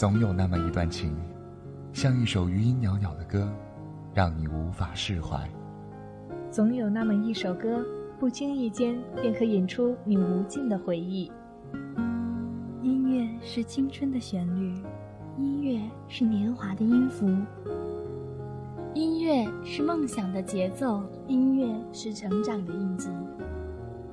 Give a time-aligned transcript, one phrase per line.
[0.00, 1.14] 总有那么一段情，
[1.92, 3.46] 像一首余音袅袅的歌，
[4.14, 5.46] 让你无法释怀。
[6.50, 7.84] 总有那么一首歌，
[8.18, 11.30] 不经意间便可引出你无尽的回忆。
[12.82, 14.72] 音乐是青春的旋律，
[15.36, 17.28] 音乐是年华的音符，
[18.94, 23.10] 音乐是梦想的节奏，音乐是成长的印记。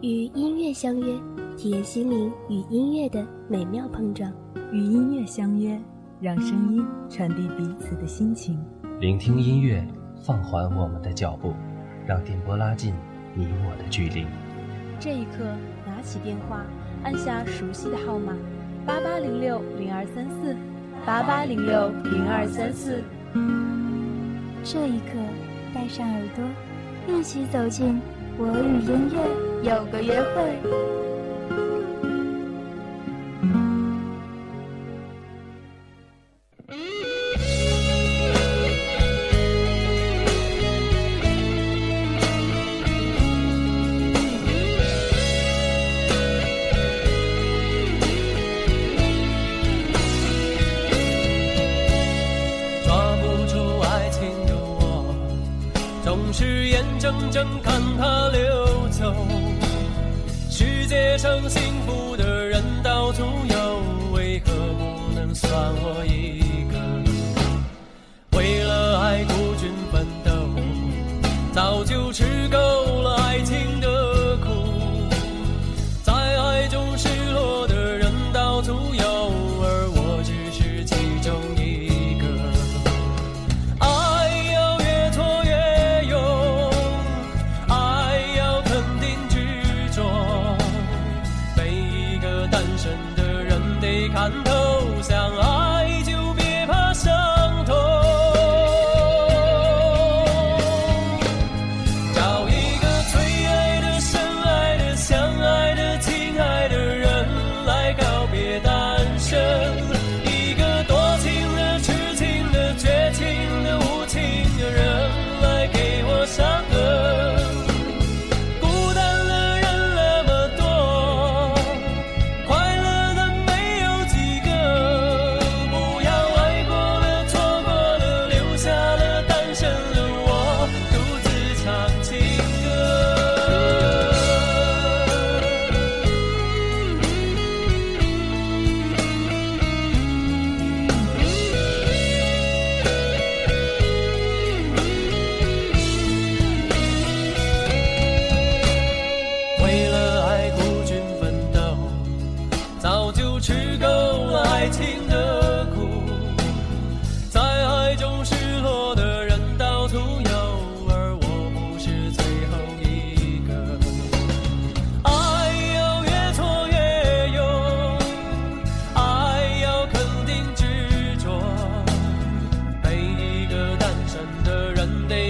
[0.02, 1.18] 与音乐相约，
[1.56, 4.30] 体验心灵与音乐的美妙碰撞；
[4.72, 5.80] 与音乐相约，
[6.20, 8.60] 让声音传递彼此的心情。
[9.00, 9.82] 聆听音乐，
[10.22, 11.54] 放缓我们的脚步。
[12.06, 12.94] 让电波拉近
[13.34, 14.26] 你我的距离。
[14.98, 15.44] 这一刻，
[15.86, 16.66] 拿起电话，
[17.04, 18.34] 按下熟悉的号码，
[18.86, 20.56] 八八零六零二三四，
[21.06, 23.04] 八八零六零二三四。
[24.64, 25.20] 这一刻，
[25.74, 28.00] 戴上耳朵，一起走进
[28.38, 31.17] 我与音乐有个约会。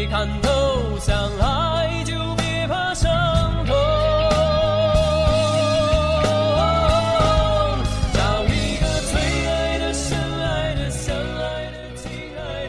[0.09, 0.49] 看透
[0.99, 3.11] 相爱就别怕伤
[3.65, 3.75] 痛，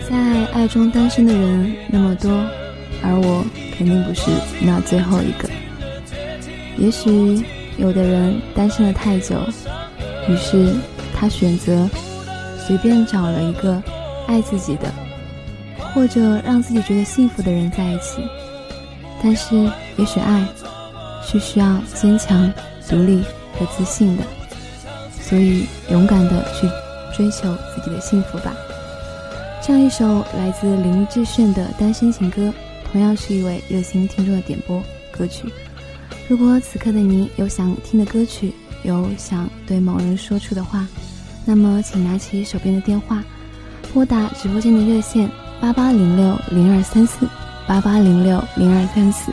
[0.09, 0.17] 在
[0.53, 2.31] 爱中单身的人那么多，
[3.03, 3.45] 而我
[3.77, 5.49] 肯定不是那最后一个。
[6.77, 7.45] 也许
[7.77, 9.37] 有的人单身了太久，
[10.29, 10.75] 于是
[11.15, 11.89] 他选择
[12.67, 13.81] 随便找了一个
[14.27, 14.93] 爱自己的，
[15.93, 18.23] 或者让自己觉得幸福的人在一起。
[19.23, 19.57] 但是，
[19.97, 20.47] 也许爱
[21.25, 22.53] 是需要坚强、
[22.89, 23.23] 独立
[23.59, 24.23] 和自信的，
[25.21, 26.69] 所以勇敢的去
[27.17, 28.55] 追求自己的幸福吧。
[29.61, 32.53] 这样一首来自林志炫的单身情歌，
[32.91, 35.53] 同样是一位热心听众的点播歌曲。
[36.29, 38.53] 如果此刻的你有想听的歌曲，
[38.85, 40.87] 有想对某人说出的话，
[41.45, 43.23] 那么请拿起手边的电话，
[43.93, 45.29] 拨打直播间的热线
[45.61, 47.27] 八八零六零二三四
[47.67, 49.33] 八八零六零二三四。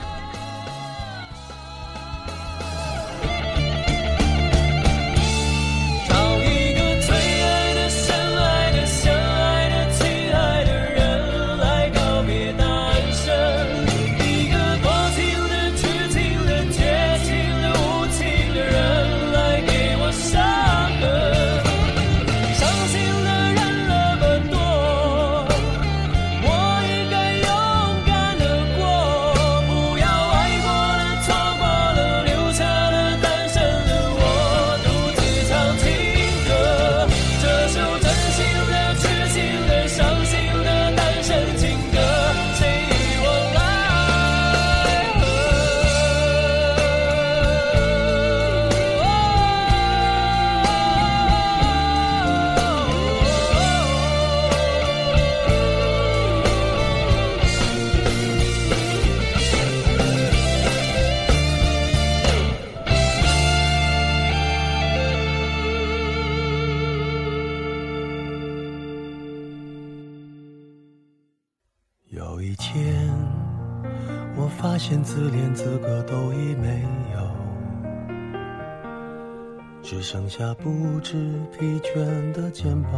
[81.05, 81.17] 不知
[81.51, 82.91] 疲倦的肩膀，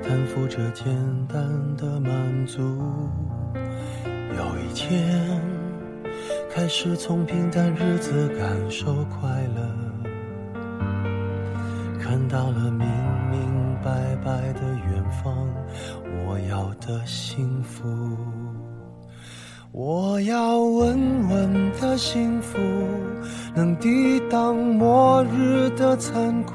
[0.00, 0.86] 担负着简
[1.26, 1.42] 单
[1.76, 2.62] 的满足。
[4.36, 5.42] 有一天，
[6.48, 10.54] 开始从平淡日子感受快乐，
[12.00, 12.86] 看到了明
[13.28, 15.34] 明白白的远方，
[16.28, 17.82] 我要的幸福。
[19.72, 22.56] 我要稳稳的幸福，
[23.52, 26.54] 能抵挡末日的残酷，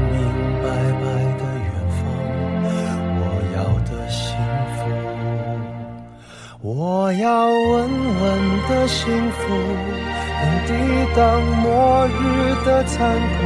[6.73, 8.39] 我要稳稳
[8.69, 9.53] 的幸福，
[10.41, 10.71] 能抵
[11.13, 13.43] 挡末日的残酷，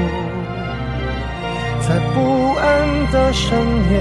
[1.81, 2.19] 在不
[2.59, 3.57] 安的深
[3.89, 3.93] 夜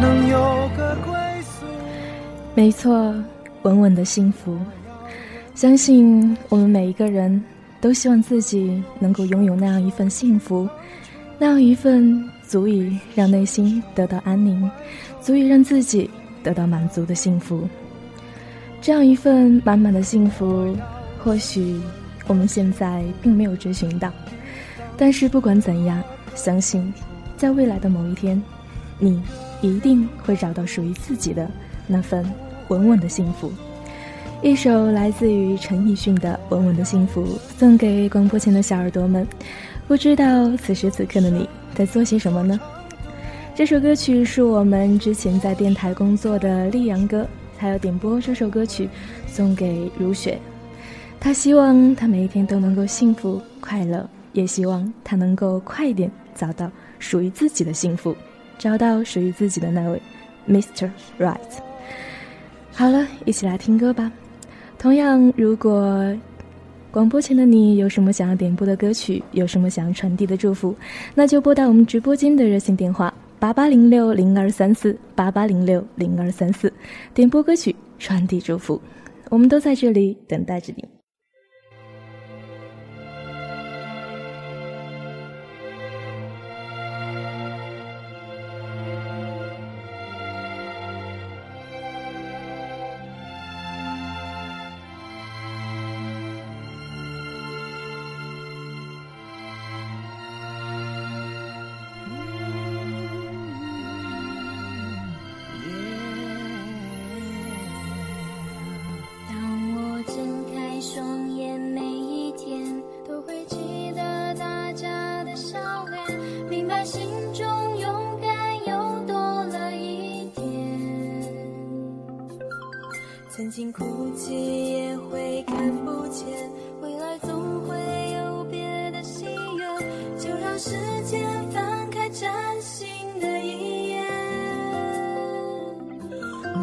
[0.00, 1.64] 能有个归宿。
[2.56, 3.14] 没错，
[3.62, 4.58] 稳稳的幸福。
[5.54, 7.40] 相信我们每一个人
[7.80, 10.68] 都希望自己能够拥有那样一份幸福，
[11.38, 14.68] 那样一份足以让内心得到安宁，
[15.20, 16.10] 足以让自己
[16.42, 17.68] 得到满足的幸福。
[18.84, 20.76] 这样一份满满的幸福，
[21.18, 21.80] 或许
[22.26, 24.12] 我们现在并没有追寻到，
[24.94, 26.04] 但是不管怎样，
[26.34, 26.92] 相信
[27.34, 28.40] 在未来的某一天，
[28.98, 29.22] 你
[29.62, 31.50] 一定会找到属于自己的
[31.86, 32.30] 那份
[32.68, 33.50] 稳稳的幸福。
[34.42, 37.24] 一首来自于陈奕迅的《稳稳的幸福》，
[37.58, 39.26] 送给广播前的小耳朵们。
[39.88, 42.60] 不知道此时此刻的你在做些什么呢？
[43.54, 47.26] 这首歌曲是我们之前在电台工作的丽阳哥。
[47.64, 48.86] 他要点播这首歌曲，
[49.26, 50.38] 送给如雪。
[51.18, 58.14] 他希望他每一天都能够幸福快乐，也希望他能够快点找到属于自己的幸福，
[58.58, 59.98] 找到属于自己的那位
[60.46, 60.90] Mr.
[61.18, 61.38] Right。
[62.70, 64.12] 好了，一起来听歌吧。
[64.78, 66.14] 同样，如果
[66.90, 70.76] 广播前的你有什么想要点播的歌曲，有什么想要传递的祝福，
[71.14, 73.14] 那就拨打我们直播间的热线电话。
[73.38, 76.72] 八八零六零二三四，八八零六零二三四，
[77.12, 78.80] 点播歌曲，传递祝福，
[79.30, 80.93] 我们都在这里等待着你。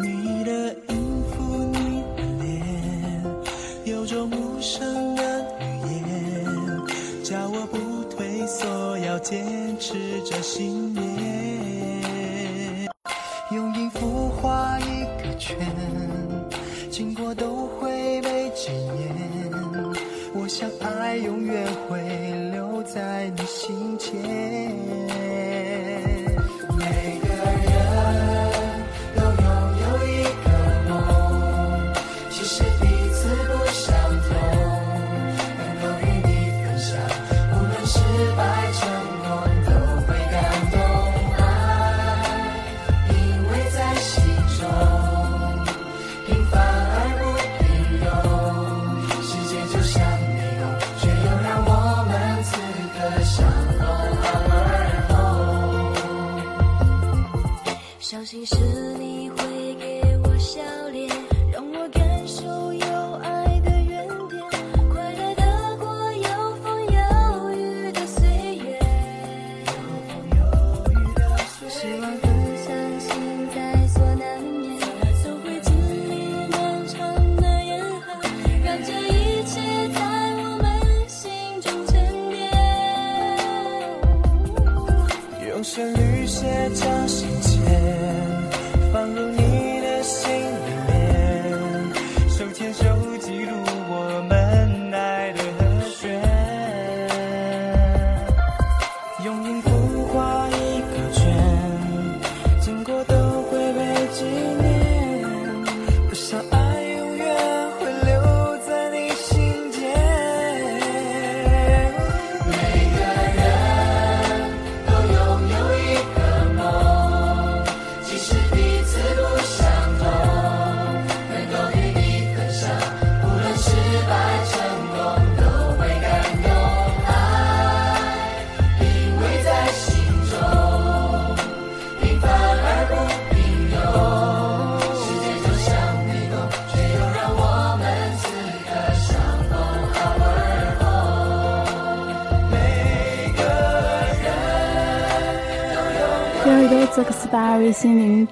[0.00, 3.24] 你的音符，你的脸，
[3.84, 4.91] 有种无声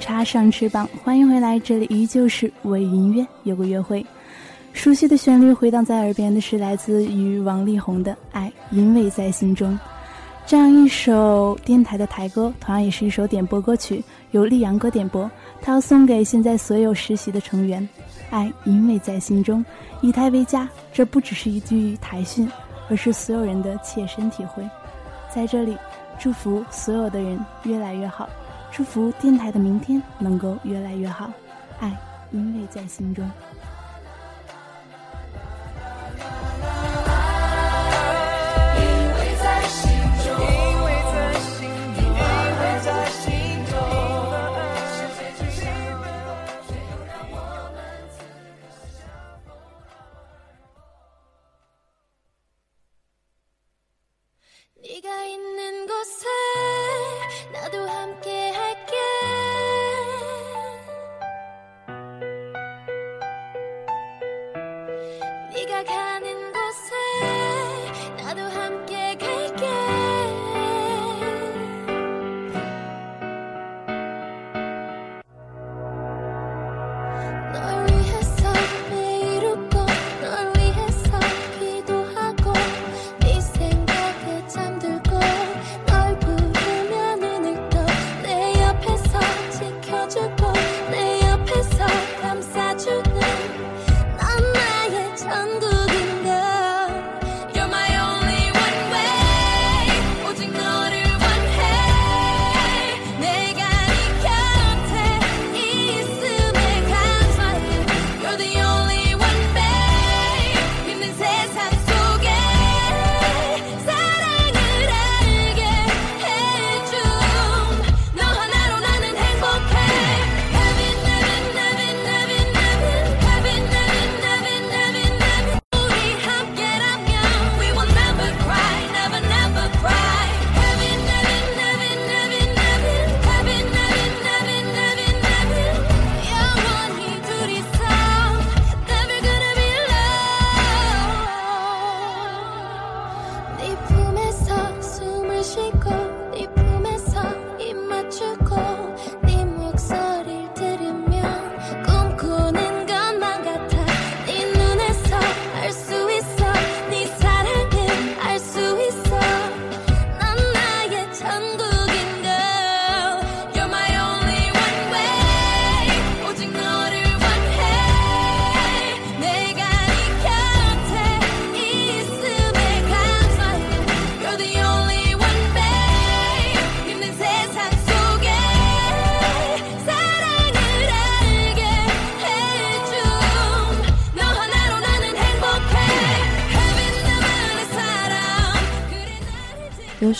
[0.00, 4.04] 插上翅膀欢迎回来这里依旧是魏音乐有个约会
[4.72, 9.78] 熟悉的旋律回荡在耳边的是来自于王力宏的爱因为在心中
[10.46, 15.30] 这样一首电台的台歌同样也是一首点播歌曲由力阳哥点播
[15.60, 17.86] 他要送给现在所有实习的成员
[18.30, 19.62] 爱因为在心中
[20.00, 22.50] 以台为家这不只是一句台训
[22.88, 24.64] 而是所有人的切身体会
[25.32, 25.76] 在这里
[26.18, 28.28] 祝福所有的人越来越好
[28.72, 31.32] 祝福电台的明天能够越来越好
[31.80, 31.96] 爱
[32.30, 33.28] 因为在心中。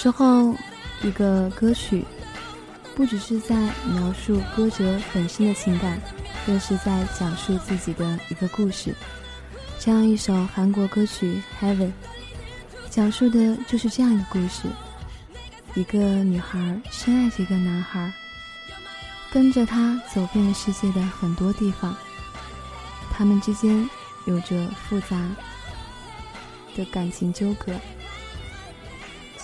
[0.00, 0.56] 之后
[1.02, 2.02] 一个歌曲
[2.94, 3.54] 不只是在
[3.84, 6.00] 描述歌者本身的情感
[6.46, 8.94] 更是在讲述自己的一个故事。
[9.78, 11.92] 这样一首韩国歌曲 heaven
[12.88, 14.68] 讲述的就是这样一个故事
[15.74, 18.10] 一个女孩深爱着一个男孩
[19.30, 21.94] 跟着他走遍了世界的很多地方
[23.12, 23.86] 他们之间
[24.24, 25.20] 有着复杂
[26.74, 27.70] 的感情纠葛。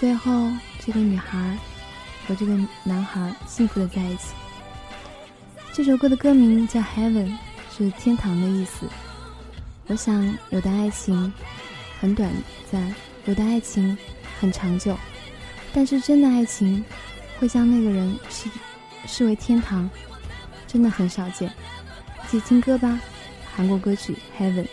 [0.07, 0.49] 最后
[0.79, 1.59] 这个女孩
[2.25, 4.35] 和这个男孩幸福的在一起。
[5.73, 7.37] 这首歌的歌名叫 heaven
[7.77, 8.87] 是天堂的意思。
[9.89, 11.33] 我想有的爱情
[12.01, 12.31] 很短
[12.71, 12.95] 暂
[13.25, 13.99] 有的爱情
[14.39, 14.97] 很长久
[15.73, 16.85] 但是真的爱情
[17.41, 18.49] 会将那个人视
[19.09, 19.91] 视为天堂
[20.69, 21.53] 真的很少见。
[22.23, 23.01] 一起听歌吧
[23.57, 24.69] 韩国歌曲 heaven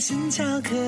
[0.00, 0.74] 心巧克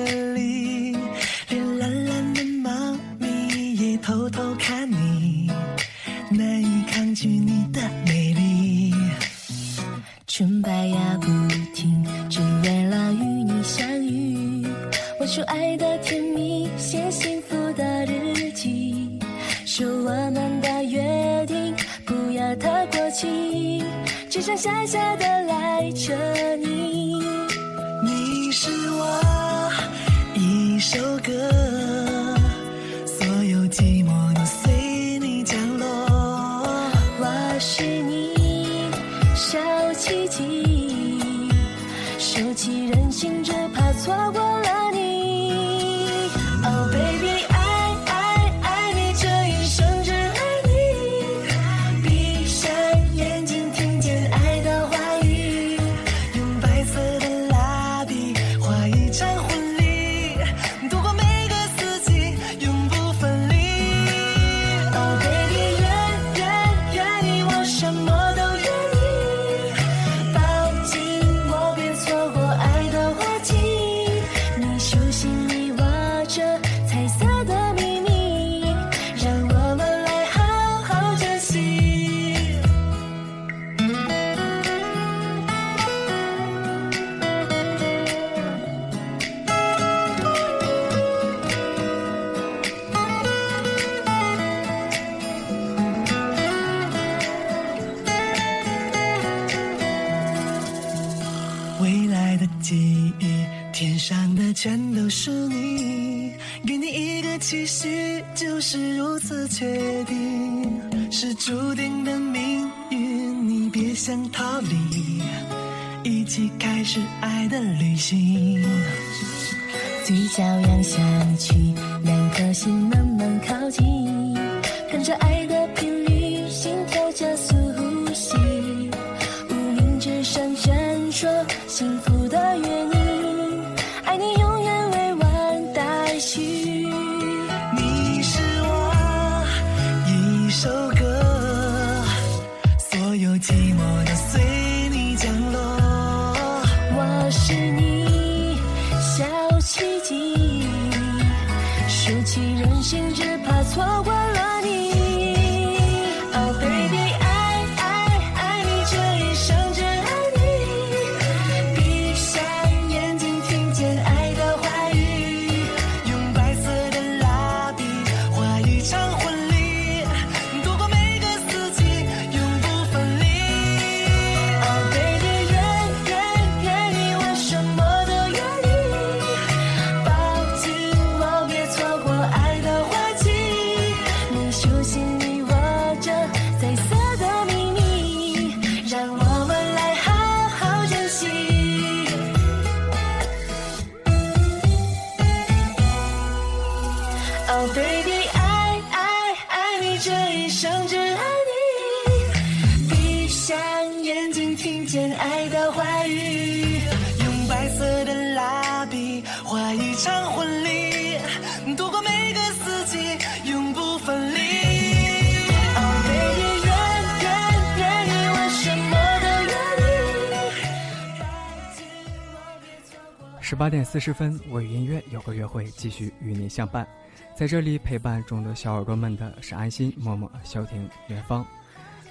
[223.61, 226.87] 八点四十分，我与音乐有个约会，继续与你相伴。
[227.35, 231.45] 在这里陪伴众多小耳朵们的是安心、默默、萧婷、元芳。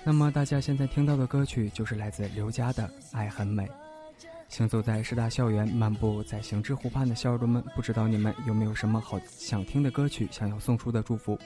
[0.05, 3.67] 那么大家现在听到的歌曲就是来自刘佳的《爱很美》。
[4.49, 11.37] 行走在师大校园，漫步在行知湖畔的小耳朵们，不知道你们有没有什么好想听的歌曲，想要送出的祝福？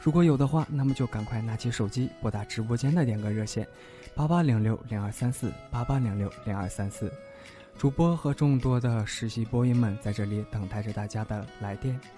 [0.00, 3.66] 如果有的话，那么就赶快拿起手机，拨打直播间的点歌热线：
[4.14, 7.12] 八八零六零二三四八八零六零二三四。
[7.78, 12.17] 主播和众多的实习播音们在这里等待着大家的来电。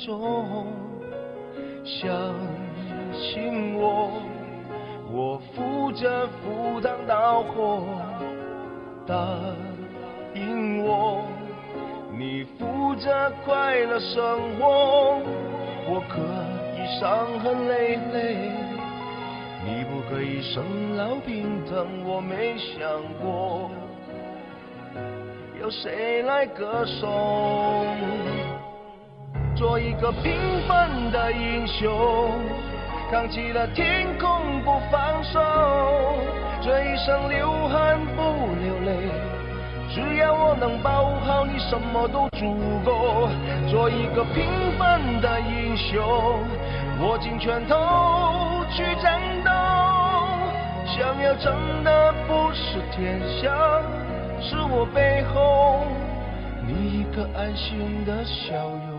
[0.00, 0.66] 每分钟。
[1.84, 2.34] 相
[3.12, 4.10] 信我，
[5.10, 7.84] 我负责赴汤蹈火，
[9.06, 9.14] 答
[10.34, 11.24] 应我。
[12.16, 15.20] 你负责快乐生活，
[15.88, 16.18] 我可
[16.76, 18.52] 以伤痕累累。
[19.62, 22.80] 你不可以生老病疼，我没想
[23.22, 23.70] 过
[25.60, 27.86] 有谁来歌颂。
[29.60, 30.32] 做一个平
[30.66, 32.32] 凡的英雄，
[33.10, 35.38] 扛起了天空不放手，
[36.62, 38.22] 这一生流汗不
[38.58, 38.96] 流泪。
[39.92, 43.28] 只要我能保护好你，什么都足够。
[43.68, 46.42] 做一个平凡的英雄，
[47.02, 49.50] 握紧拳头去战斗。
[50.86, 53.52] 想要争的不是天下，
[54.40, 55.84] 是我背后
[56.66, 58.89] 你一个安心的笑容。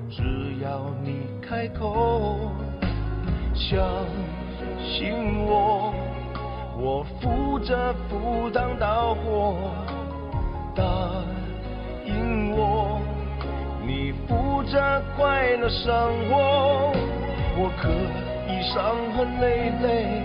[0.10, 0.24] 只
[0.62, 2.50] 要你开口，
[3.54, 3.84] 相
[4.80, 5.94] 信我，
[6.78, 9.56] 我负责赴汤蹈火，
[10.74, 10.84] 答
[12.06, 13.02] 应我，
[13.86, 15.92] 你负责快乐生
[16.30, 16.94] 活，
[17.58, 17.90] 我可
[18.48, 20.22] 以伤痕累累，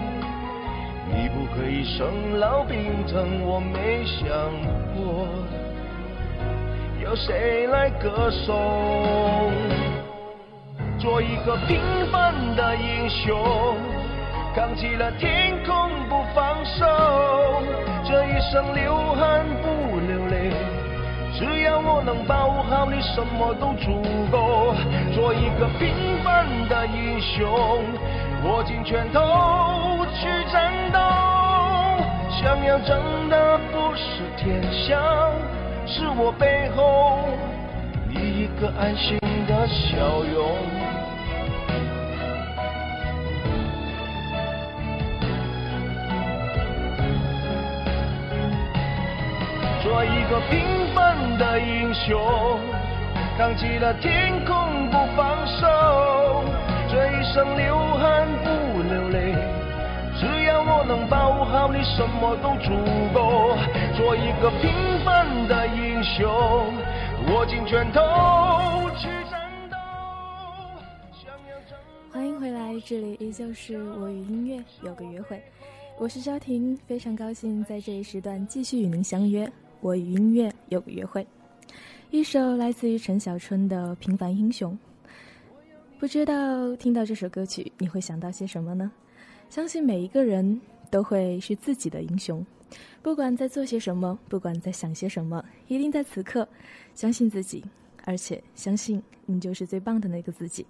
[1.13, 4.29] 你不可以生老病疼，我没想。
[4.93, 5.27] 过，
[7.11, 9.51] 有谁来歌颂？
[10.97, 11.81] 做一个平
[12.13, 13.77] 凡的英雄，
[14.55, 15.75] 扛起了天空
[16.09, 16.87] 不放手。
[18.05, 20.53] 这一生流汗不流泪，
[21.37, 23.91] 只要我能保护好你，什么都足
[24.31, 24.73] 够。
[25.13, 25.93] 做一个平
[26.23, 27.83] 凡的英雄，
[28.45, 29.21] 握紧拳头
[30.15, 31.01] 去战斗。
[32.31, 34.97] 想要争的不是天下，
[35.93, 37.19] 是我背后
[38.09, 40.57] 你一个安心的笑容。
[49.83, 52.21] 做一个平凡的英雄，
[53.37, 56.45] 扛起了天空不放手，
[56.89, 59.60] 这一生流汗不流泪。
[60.21, 62.69] 只要我能保护好你，什么都足
[63.15, 63.57] 够。
[63.97, 64.71] 做一个平
[65.03, 66.29] 凡的英雄，
[67.33, 68.03] 握紧拳头
[68.99, 69.79] 去战斗。
[72.13, 75.43] 欢迎回来，这里依旧是我与音乐有个约会，
[75.99, 79.51] 我是萧婷，非常高兴在这一时段继续与您相约。
[79.81, 81.27] 我与音乐有个约会，
[82.11, 84.71] 一首来自于陈小春的《平凡英雄》。
[85.99, 88.93] 不知道听到这首歌曲，你会想到些什么呢？
[89.51, 90.61] 相信每一个人
[90.91, 92.47] 都会是自己的英雄，
[93.03, 96.49] 不管在做些什么，不管在想些什么，一定在此刻
[96.95, 97.65] 相信自己，
[98.05, 100.65] 而且相信你就是最棒的那个自己。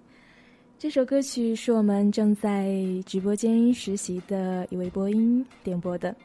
[0.79, 2.73] 这首歌曲是我们正在
[3.05, 6.15] 直播间实习的一位播音点播的，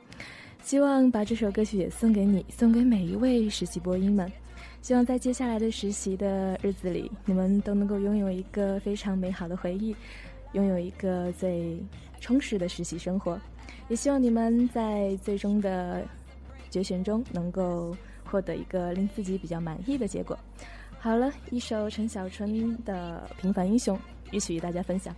[0.62, 4.32] 希望把这首歌曲也送给你，送给每一位实习播音们。
[4.80, 9.94] 希望在接下来的实习的日子里，你们都能够拥有一个非常美好的回忆，
[10.52, 11.76] 拥有一个最
[12.20, 13.38] 充实的实习生活。
[13.88, 16.04] 也希望你们在最终的
[16.70, 20.36] 决选中能够获得一个令自己比较满意的结果。
[20.98, 23.96] 好了，一首陈小春的《平凡英雄》，
[24.32, 25.14] 一起与大家分享。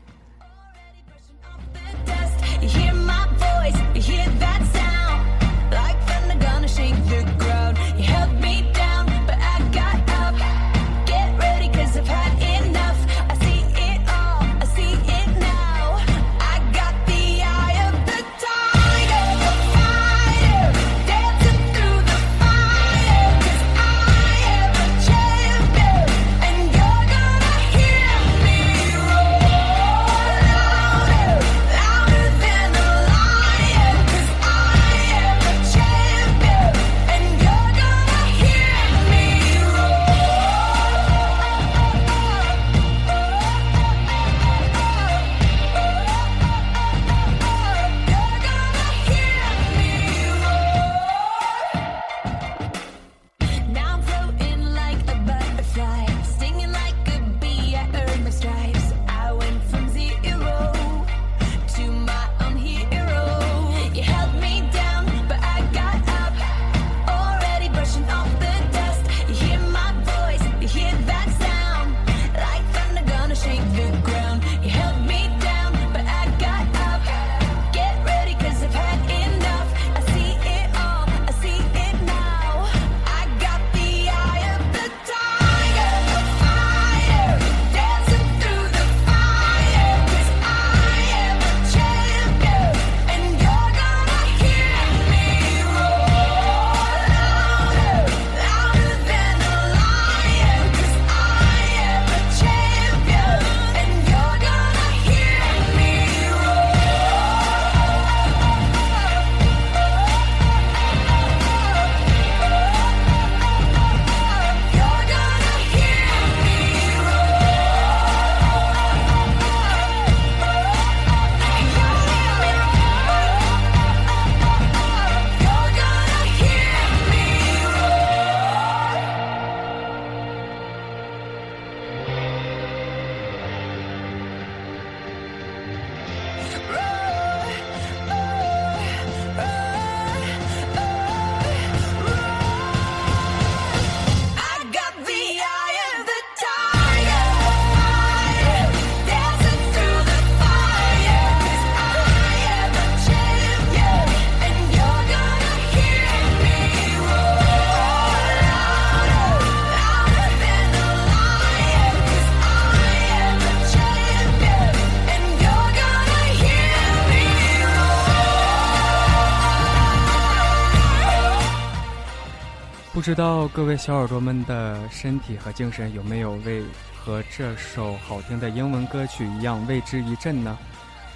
[173.08, 176.62] 知道各位小耳朵们的身体和精神有没有为
[176.94, 180.58] 和这首好听的英文歌曲一样为之一振呢？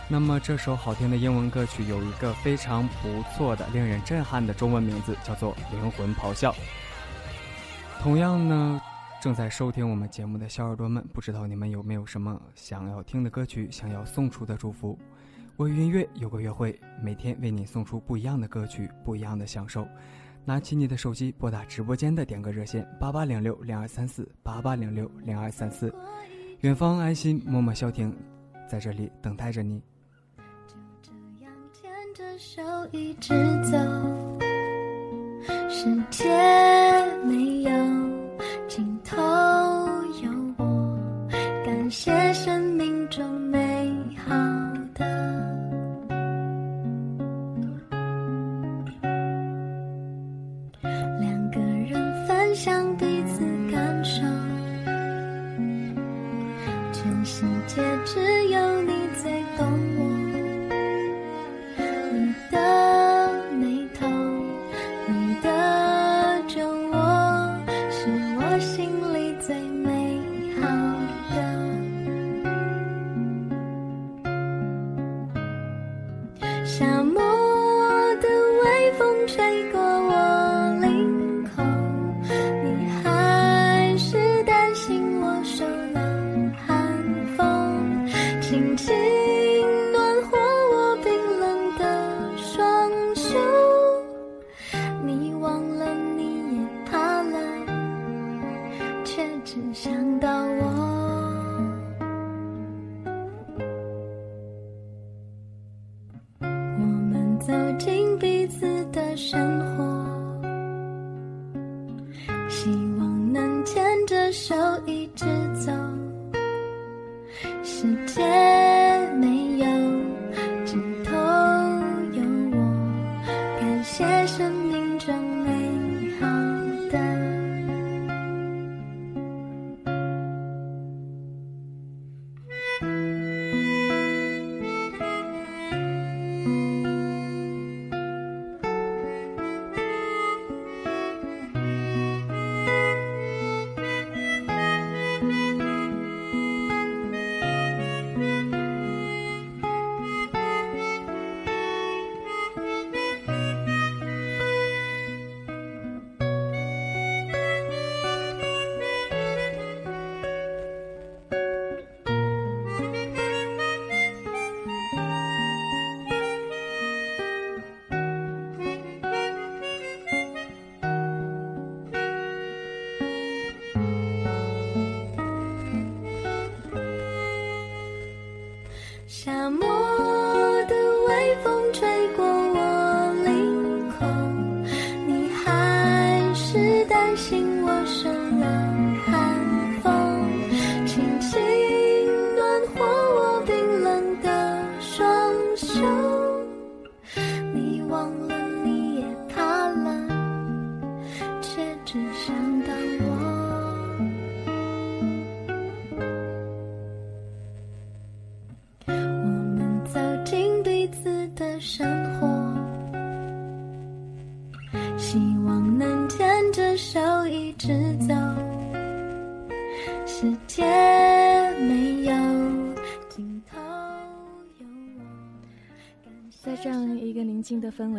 [0.09, 6.51] 那么这首好听的英文歌曲有一个非常不错的、令人震撼的中文名字，叫做《灵魂咆哮》。
[8.01, 8.81] 同样呢，
[9.21, 14.99] 正在收听我们节目的小耳朵们，不知道你们有没有什么想要听的歌曲，想要送出的祝福？
[15.59, 19.87] 我与音乐有个约会，每天为你送出不一样的歌曲，不一样的享受。
[20.45, 25.95] 拿起你的手机，拨打直播间的点歌热线八八零六零二三四八八零六零二三四，
[26.61, 28.13] 远方安心，默默消停，
[28.69, 29.81] 在这里等待着你。
[30.67, 31.13] 就这
[31.45, 33.79] 样牵着手一直走，
[35.69, 36.29] 世界
[37.25, 37.71] 没有
[38.67, 39.17] 尽头，
[40.23, 41.29] 有我，
[41.65, 43.93] 感谢生命中美
[44.27, 44.35] 好
[44.95, 45.42] 的。
[50.83, 51.32] 两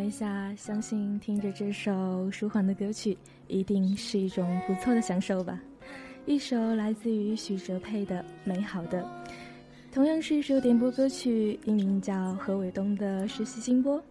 [0.03, 5.59] 一下，相信听着这首舒缓的歌曲，一定是一种不错的享受吧。
[6.25, 9.01] 一首来自于许哲佩的《美好的》，
[9.93, 14.03] 同样是一首点播歌曲，艺名叫何伟东的实习新播。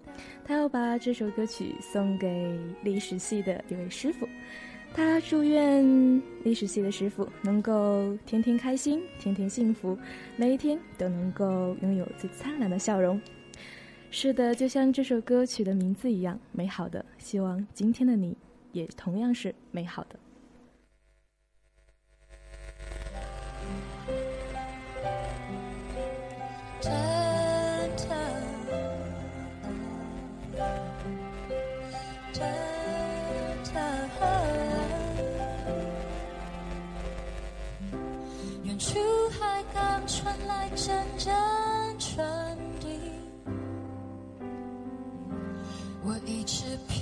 [0.45, 4.27] 他要把这首歌曲送给历史系的一位师傅，
[4.95, 9.97] 他祝愿历史系的师傅能够天天开心，天天幸福，
[10.37, 13.21] 每一天都能够拥有最灿烂的笑容。
[14.15, 17.03] 是的，就像这首歌曲的名字一样，美好的。
[17.17, 18.37] 希望今天的你
[18.71, 20.17] 也同样是美好的。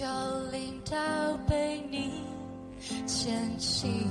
[0.01, 0.09] 飘
[0.51, 0.97] 零到
[1.47, 2.25] 被你
[3.07, 4.07] 牵起。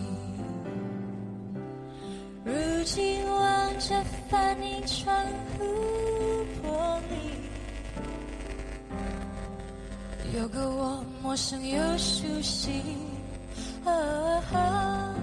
[2.46, 2.54] 如
[2.86, 5.12] 今望着反映窗
[5.58, 5.66] 户
[6.62, 7.34] 玻璃，
[10.38, 12.84] 有个我陌生又熟悉。
[13.84, 13.90] 啊
[14.54, 15.19] I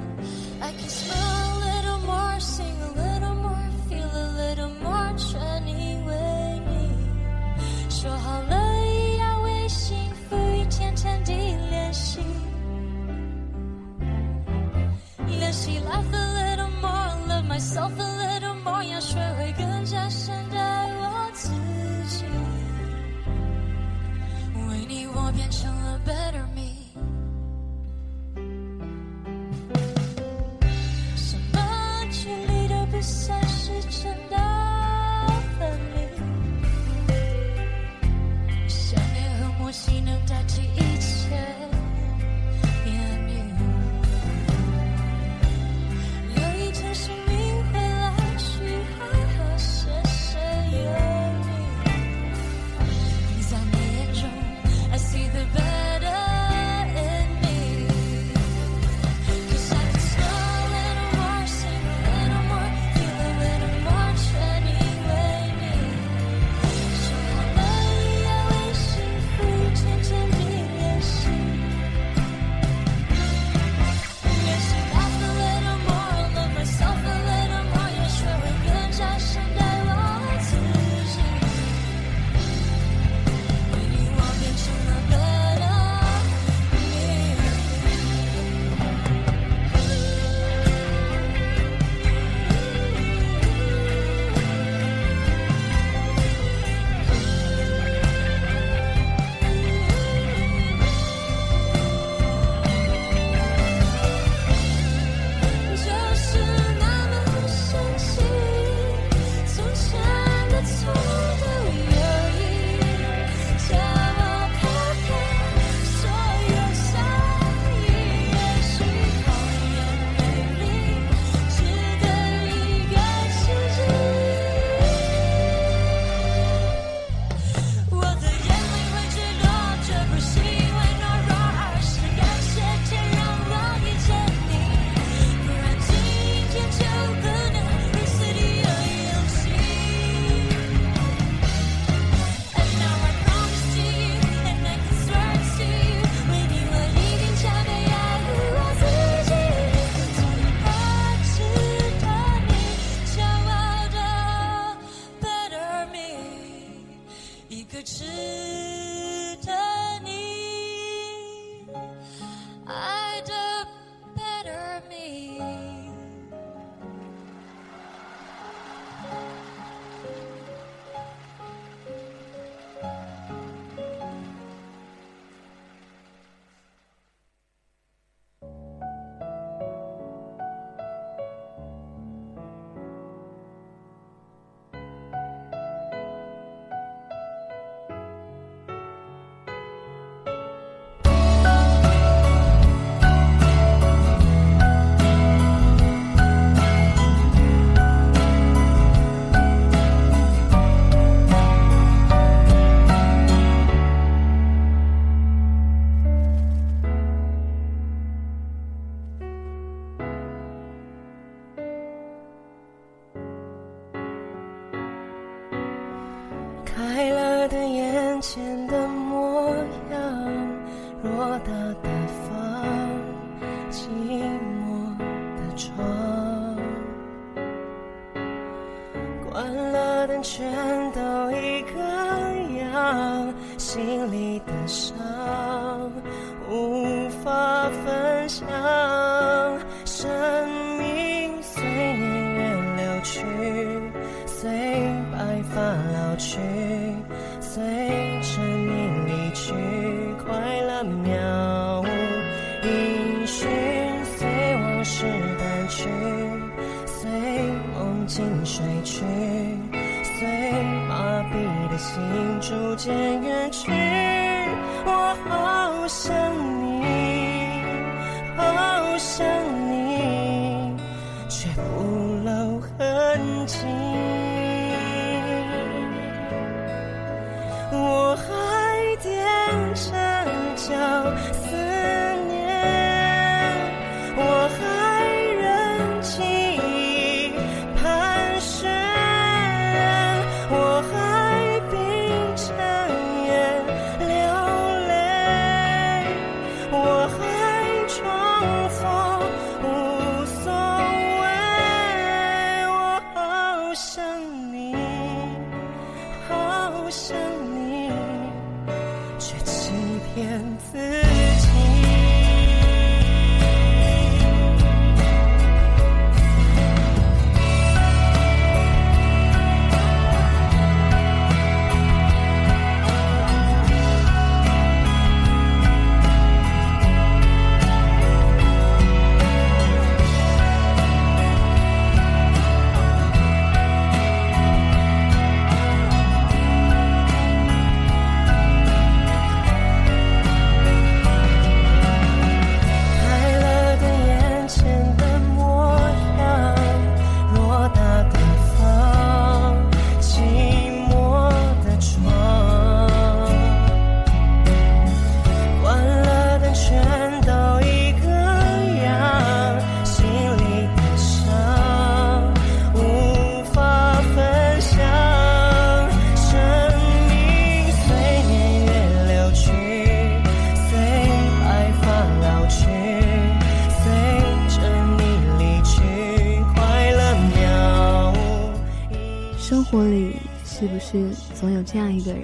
[380.97, 382.23] 是总有这样一个人？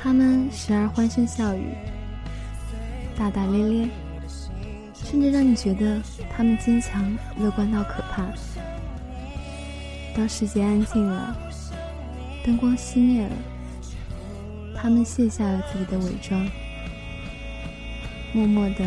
[0.00, 1.74] 他们时而欢声笑语，
[3.18, 3.88] 大大咧咧，
[4.94, 6.00] 甚至让你觉得
[6.36, 8.24] 他们坚强乐观到可怕。
[10.14, 11.36] 当世界安静了，
[12.44, 13.36] 灯光熄灭了，
[14.76, 16.48] 他们卸下了自己的伪装，
[18.32, 18.86] 默默的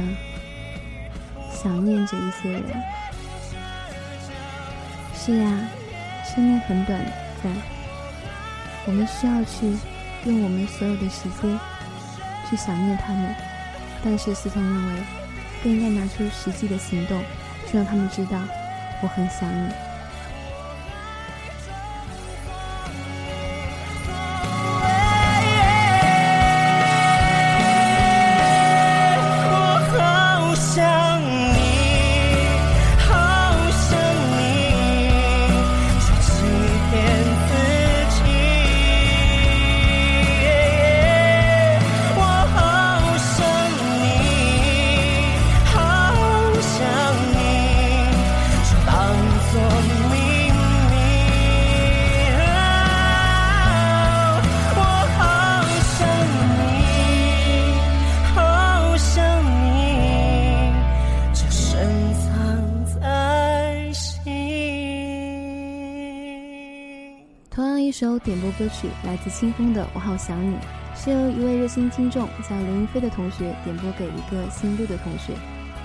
[1.52, 2.64] 想念着一些人。
[5.14, 5.70] 是呀，
[6.24, 7.00] 生命很短
[7.44, 7.52] 暂，
[8.86, 9.78] 我们需要去
[10.26, 11.60] 用我们所有的时间
[12.50, 13.36] 去想念他们。
[14.04, 15.04] 但是思彤认为，
[15.64, 17.22] 更应该拿出实际的行动，
[17.68, 18.40] 去让他们知道
[19.02, 19.91] 我很想你。
[68.62, 70.56] 歌曲来自清风的《我好想你》，
[70.94, 75.34] 是由一位热心听众叫刘云飞的同学点播给一个姓陆的同学。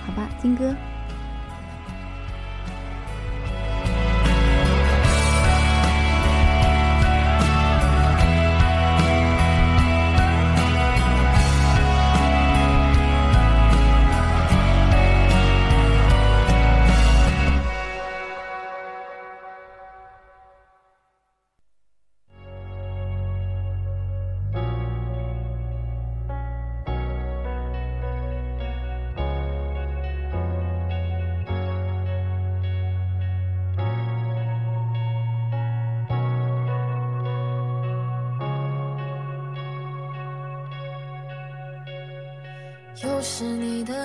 [0.05, 0.75] 好吧，听歌。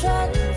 [0.00, 0.47] 转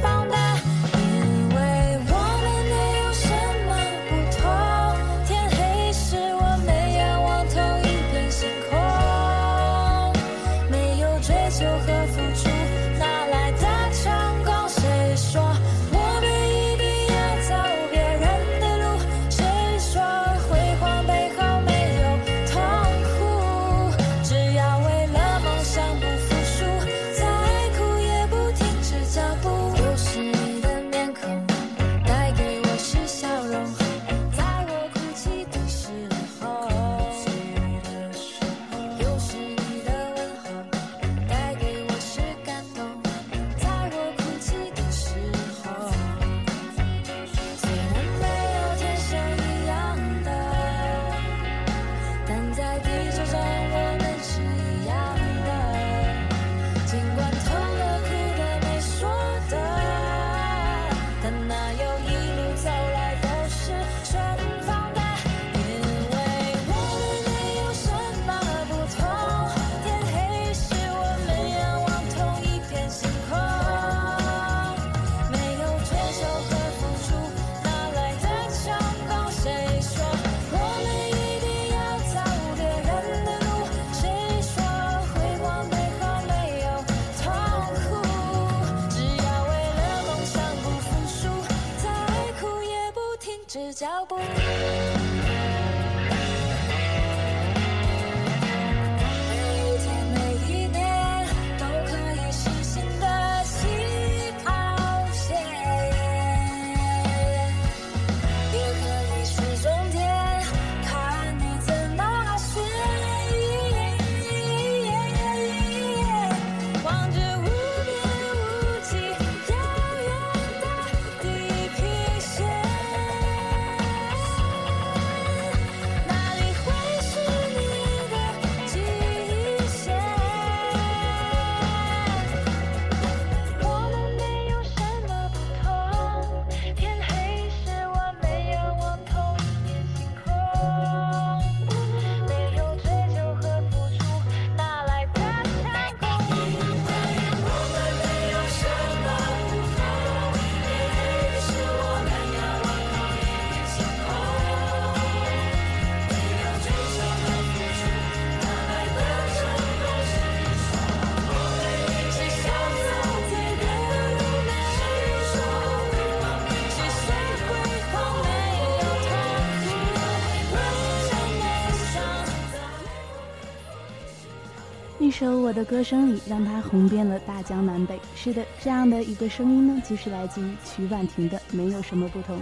[175.52, 178.00] 我的歌声》里，让它红遍了大江南北。
[178.16, 182.38] 是的，这样的一个声音呢，就是来自于曲婉婷的《没有什么不同》。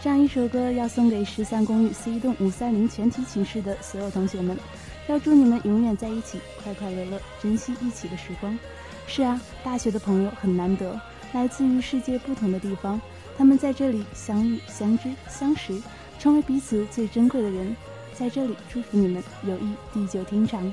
[0.00, 4.56] 这样一首歌要送给十三公寓 C 栋五三零全体寝室的所有同学们，
[5.08, 8.56] 要祝你们永远在一起，快快乐乐，珍惜一起的时光。
[9.08, 10.96] 是啊，大学的朋友很难得，
[11.32, 13.00] 来自于世界不同的地方，
[13.36, 15.76] 他们在这里相遇、相知、相识，
[16.20, 17.74] 成为彼此最珍贵的人。
[18.14, 20.72] 在这里祝福你们友谊地久天长。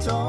[0.00, 0.21] don't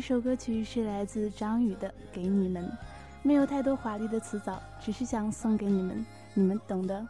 [0.00, 2.66] 这首歌曲是来自张宇的给你们
[3.20, 7.06] 没有太多华丽的词藻只是想送给你们你们懂的。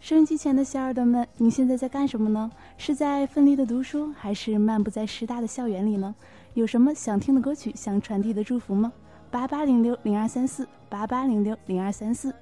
[0.00, 2.50] 收音机前的小耳朵们你现在在干什么呢？
[2.76, 6.12] 是在奋力的读书还是漫步在师大的校园里呢？
[6.54, 8.92] 有什么想听的歌曲想传递的祝福吗？
[9.30, 12.34] 八八零六零二三四八八零六零二三四。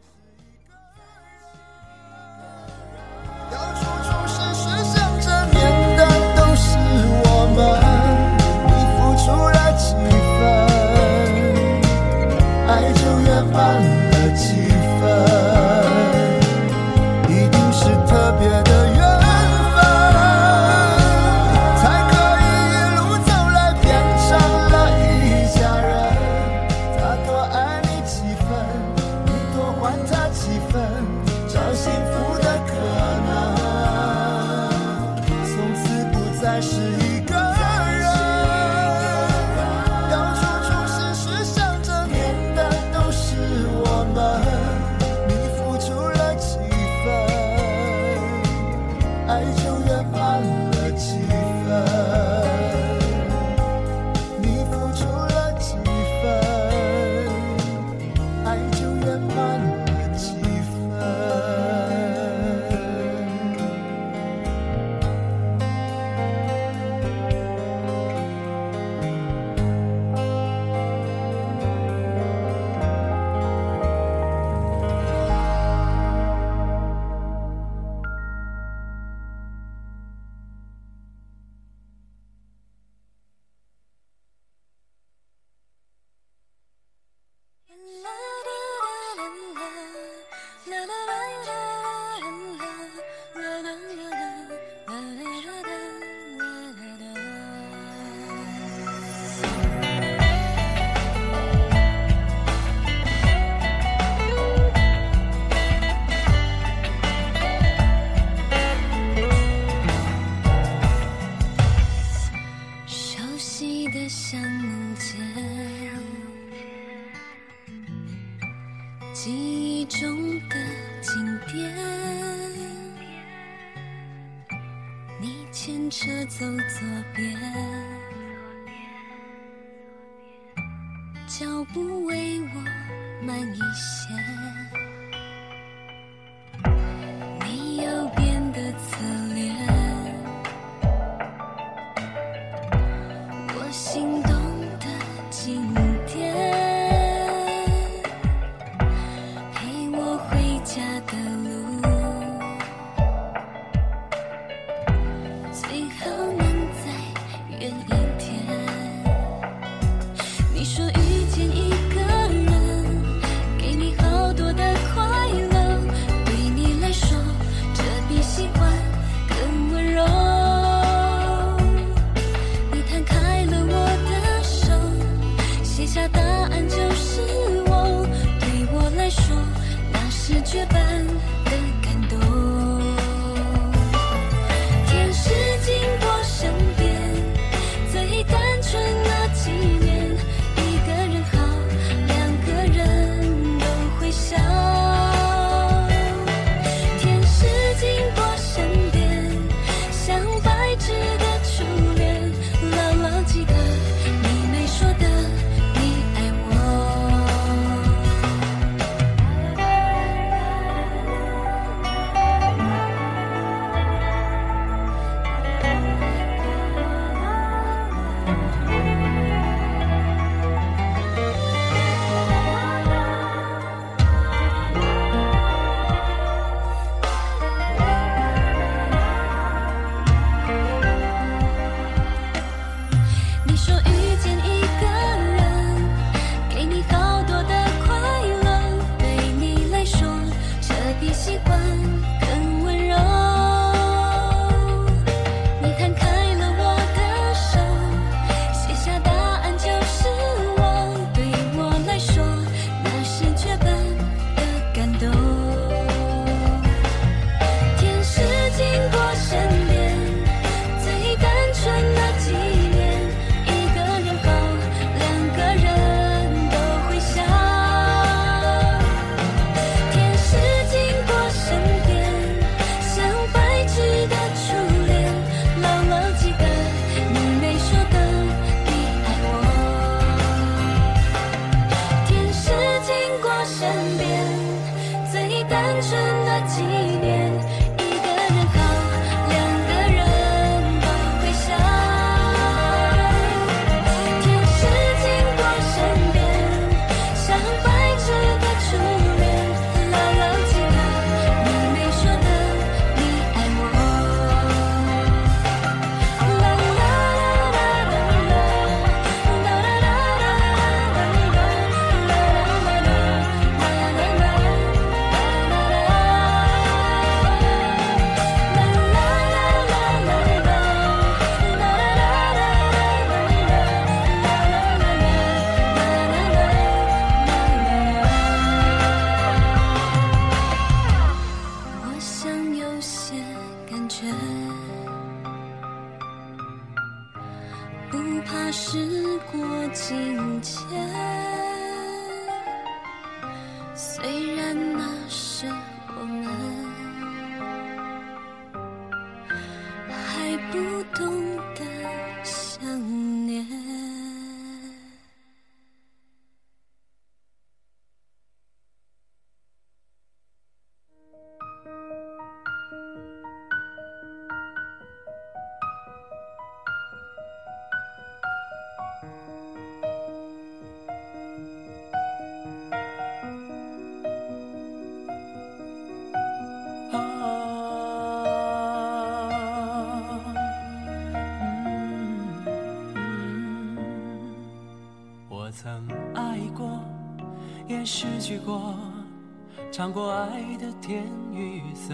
[389.84, 391.92] 尝过爱的甜与涩，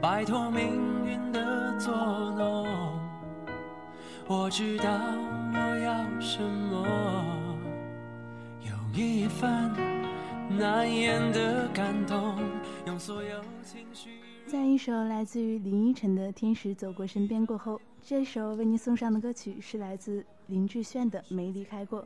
[0.00, 1.92] 摆脱命运的捉
[2.30, 2.66] 弄。
[4.26, 4.88] 我知道
[5.52, 6.82] 我要什么，
[8.62, 9.70] 有一份
[10.48, 12.38] 难言的感动，
[12.86, 14.20] 用所有情绪。
[14.46, 22.02] 在一首来自于林依晨的《天使走过身边》过后，这首为您送上的歌曲是来自林志炫的《没离开过》。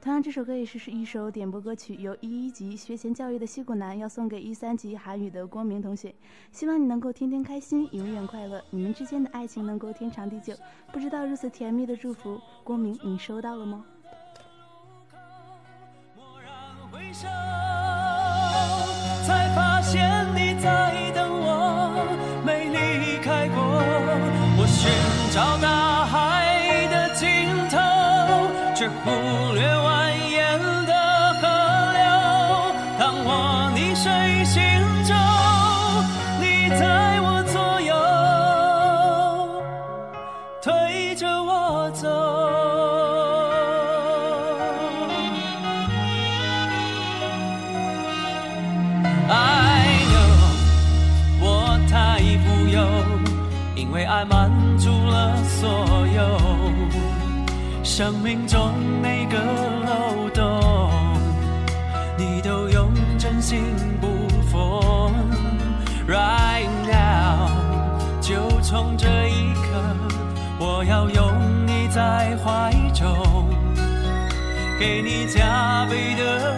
[0.00, 6.14] 同样，这首歌也是是一首点播歌曲，由一一级学前教育的西谷男要送给一三级韩语的郭明同学，
[6.52, 10.54] 希望你能够天天开心，永远快乐，你们之间的爱情能够天长地久。
[10.92, 13.82] 不知道如此甜蜜的祝福，郭明你收到了吗？
[16.14, 16.52] 蓦然
[16.92, 17.26] 回首，
[19.26, 23.56] 才发现你在等我，没离开过，
[24.58, 24.92] 我寻
[25.32, 25.83] 找那。
[57.96, 59.38] 生命中每个
[59.86, 60.60] 漏洞，
[62.18, 63.62] 你都用真心
[64.00, 64.08] 捕
[64.50, 65.14] 风。
[66.08, 67.48] right now，
[68.20, 69.96] 就从这一刻，
[70.58, 71.32] 我要拥
[71.68, 73.48] 你在怀中，
[74.80, 76.52] 给你加倍的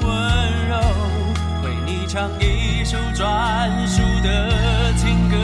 [0.00, 0.78] 温柔，
[1.64, 5.36] 为你唱一首专属的情歌，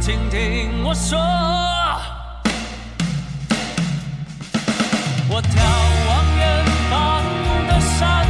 [0.00, 1.75] 请听我说。
[5.76, 7.22] 眺望远方
[7.68, 8.25] 的山。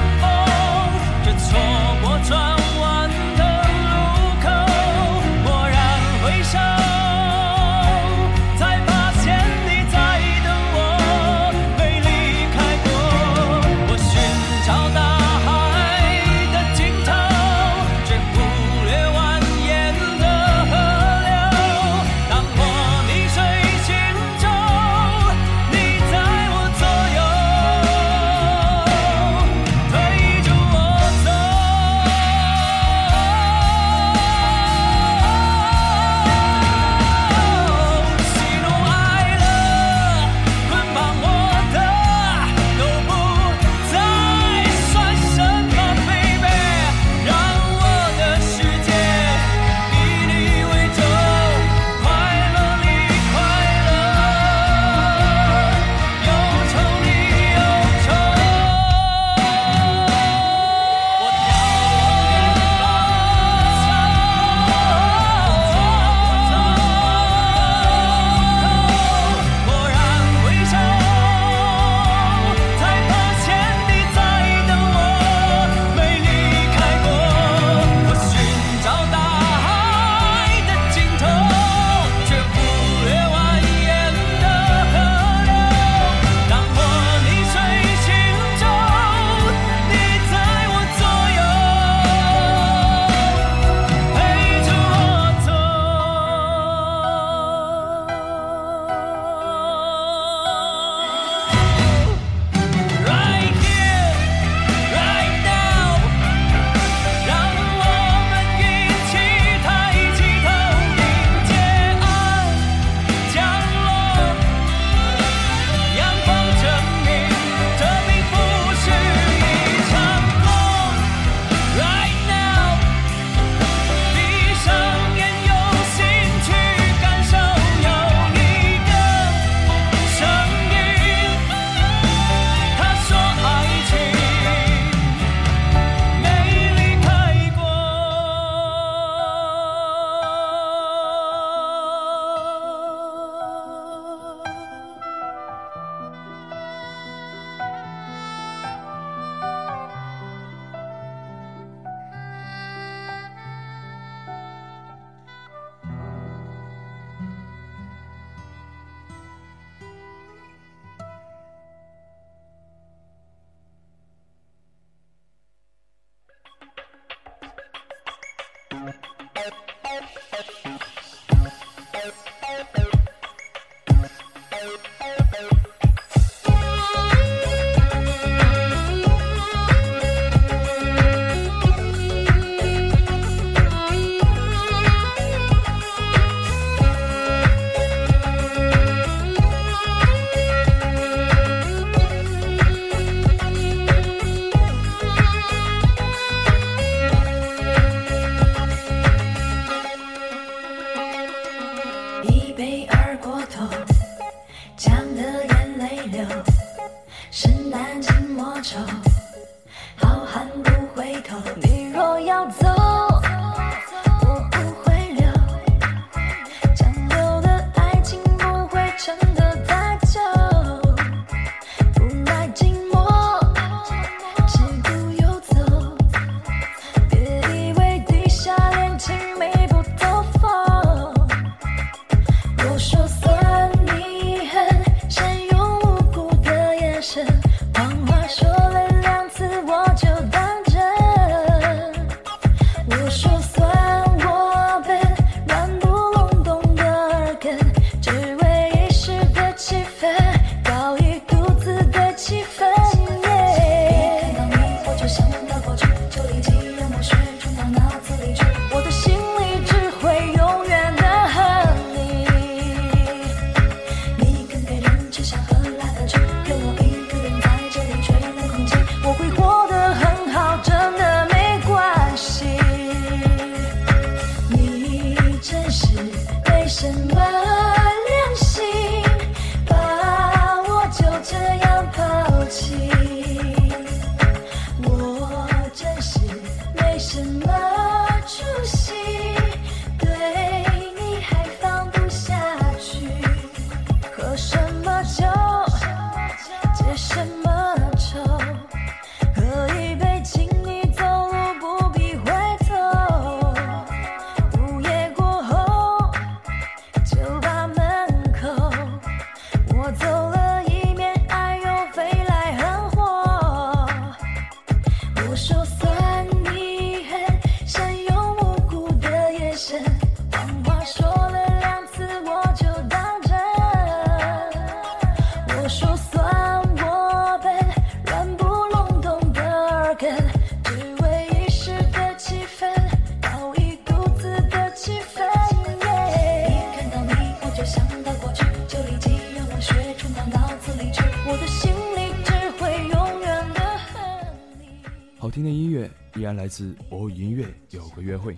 [346.89, 348.37] 我与音乐有个约会。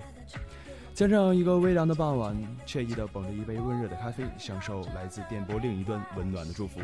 [0.94, 2.36] 在这样一个微凉的傍晚，
[2.66, 6.80] 惬意地捧着一杯温热的咖啡，享受来自电波另一端温暖的祝福。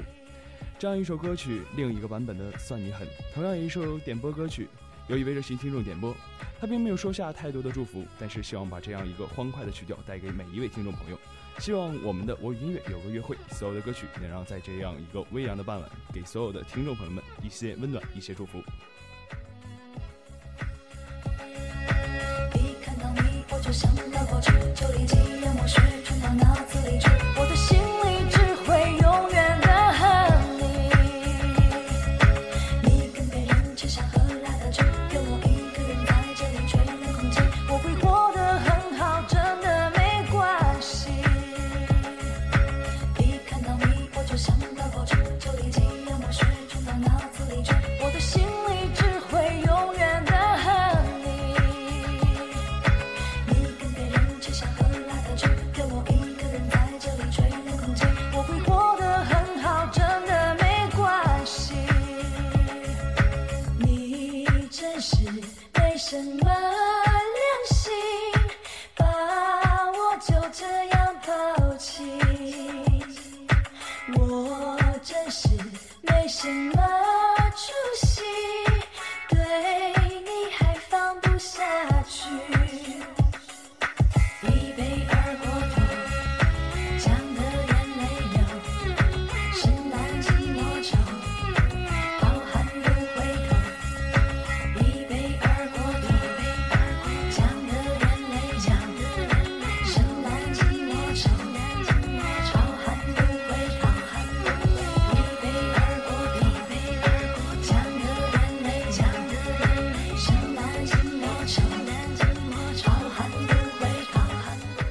[0.78, 4.68] 这样一首歌曲，另一个版本的《算你狠》，同样一首点播歌曲，
[5.08, 6.14] 由一位热心听众点播。
[6.60, 11.18] 他并没有说下太多的祝福，但是希望把这样一个欢快的曲调带给每一位听众朋友。
[11.58, 18.60] 希望我们的我与音乐有个约会，所有的歌曲能让在这样一个微凉的傍晚，给所有的听众朋友们一些温暖，一些祝福。
[23.74, 27.10] 想到过去，就立即让我血冲到脑子里去，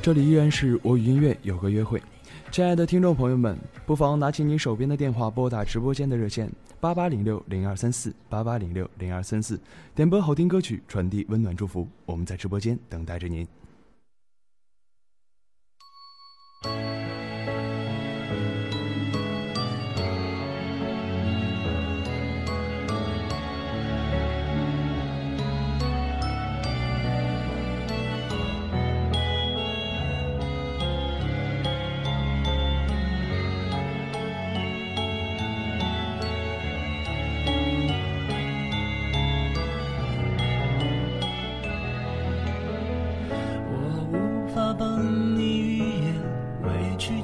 [0.04, 2.04] 这里依然是我与音乐有个约会，
[2.52, 6.52] 亲爱的听众朋友们，不妨拿起你手边的电话，拨打直播间的热线
[6.82, 9.58] 八八零六零二三四八八零六零二三四，
[9.96, 11.88] 点播好听歌曲，传递温暖祝福。
[12.06, 13.48] 我们在直播间等待着您。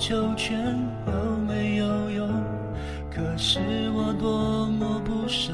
[0.10, 0.58] 求全
[1.06, 2.28] 有没有用？
[3.14, 3.60] 可是
[3.92, 5.54] 我多么不舍，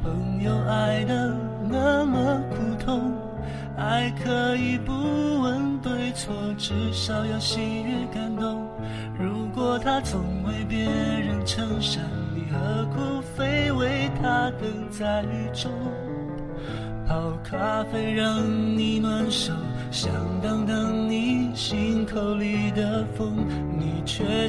[0.00, 1.36] 朋友爱的
[1.68, 3.12] 那么苦痛。
[3.76, 4.92] 爱可以不
[5.42, 8.68] 问对错，至少要喜悦感动。
[9.18, 15.68] 如果他总为别人撑伞，你何苦非为他等在雨中？
[17.08, 18.40] 泡咖啡让
[18.78, 19.52] 你暖手，
[19.90, 20.55] 想挡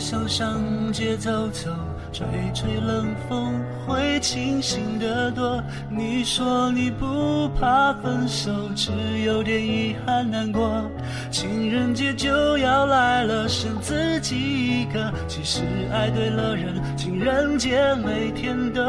[0.09, 0.63] 想上
[0.93, 1.69] 街走走，
[2.13, 5.61] 吹吹冷风会清醒得多。
[5.89, 8.89] 你说你不怕分手，只
[9.25, 10.89] 有点遗憾难过。
[11.29, 15.13] 情人节就要来了，剩自己一个。
[15.27, 18.81] 其实爱对了人，情人节每天都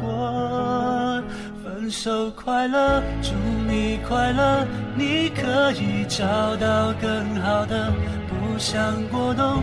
[0.00, 1.22] 过。
[1.62, 3.30] 分手快乐，祝
[3.68, 6.24] 你快乐，你可以找
[6.56, 7.92] 到更好的。
[8.26, 9.62] 不想过冬，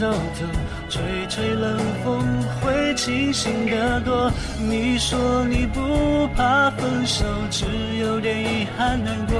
[0.00, 0.46] 走走，
[0.88, 2.24] 吹吹冷风
[2.62, 4.32] 会清醒得多。
[4.58, 7.66] 你说你不怕分手，只
[7.98, 9.38] 有点遗憾难过。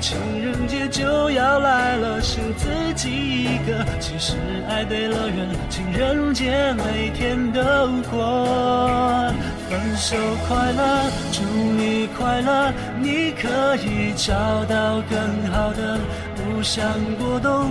[0.00, 3.84] 情人节就要来了，剩自己一个。
[4.00, 4.36] 其实
[4.70, 7.60] 爱对了人，情人节每天都
[8.10, 9.30] 过。
[9.68, 10.16] 分手
[10.48, 14.32] 快乐，祝你快乐，你可以找
[14.64, 15.98] 到更好的。
[16.34, 16.82] 不想
[17.16, 17.70] 过冬，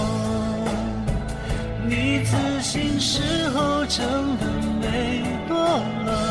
[1.91, 4.07] 你自信时候真
[4.37, 4.45] 的
[4.79, 6.30] 没多了。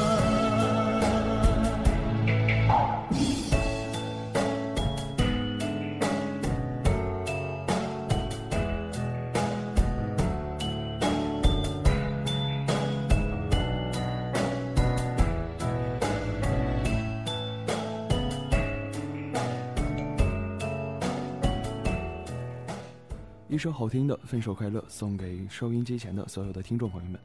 [23.60, 27.20] 首好听的《分手快乐》送给收音机前的所有的听众朋友们。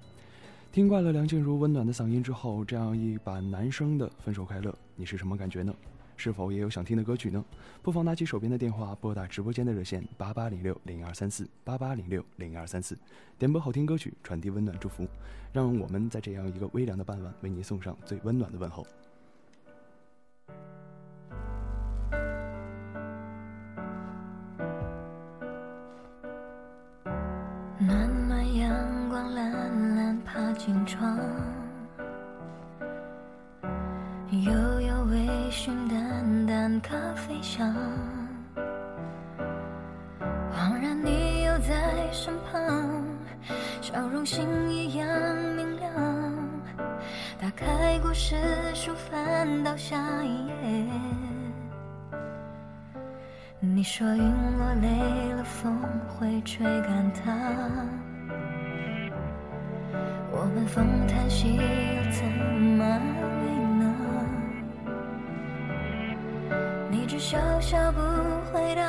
[0.69, 5.73] 听惯了梁静茹温暖的嗓音之后，这样一版男生的《分手快乐》，你是什么感觉呢？
[6.17, 7.41] 是否也有想听的歌曲呢？
[7.81, 12.97] 不妨拿起手边的电话，拨打直播间的热线八八零六零二三四八八零六零二三四，
[13.39, 15.07] 点播好听歌曲，传递温暖祝福，
[15.53, 18.85] 让我们在这样一个微凉的傍晚，为您送上最温暖的问候。
[30.67, 31.17] 懒爬进床，
[34.31, 37.73] 悠悠微醺，淡淡咖啡香。
[40.51, 43.03] 恍然你又在身旁，
[43.81, 45.07] 笑容星一样
[45.55, 45.91] 明亮。
[47.39, 48.35] 打开故事
[48.73, 50.87] 书，翻到下一页。
[53.59, 54.17] 你说云
[54.57, 55.77] 落累了，风
[56.07, 57.33] 会吹干它。
[60.37, 61.61] 我们风叹息，又
[62.11, 62.99] 怎么安
[63.41, 63.47] 慰
[63.79, 63.83] 呢？
[66.91, 68.01] 你只笑笑不
[68.51, 68.83] 回答，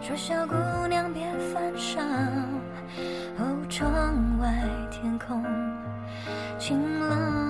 [0.00, 0.54] 说小姑
[0.88, 2.00] 娘别犯傻。
[3.38, 4.50] 哦，窗外
[4.90, 5.44] 天空
[6.58, 7.43] 晴朗，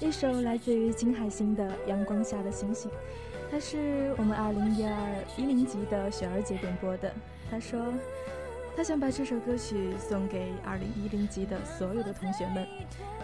[0.00, 2.88] 一首来自于金海心的《阳光下的星星》，
[3.50, 7.12] 它是我们二零一二一零级的雪儿姐点播的。
[7.50, 7.92] 她说，
[8.76, 12.64] 她想把这首歌曲送给二零一零级的所有的同学们，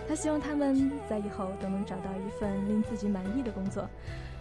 [0.09, 3.89] 她希望他们在以后都能找到一份令自己满意的工作。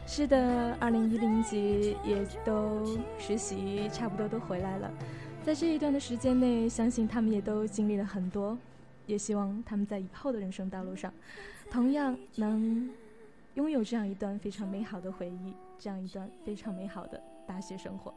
[0.08, 4.92] 是的，二零一零级也都实习差不多都回来了。
[5.44, 8.58] 在这一段的时间内，相信他们也都经历了很多，
[9.06, 11.14] 也希望他们在以后的人生道路上，
[11.70, 12.90] 同样能
[13.56, 18.14] 拥有这样一段非常美好的回忆，这样一段非常美好的大学生活。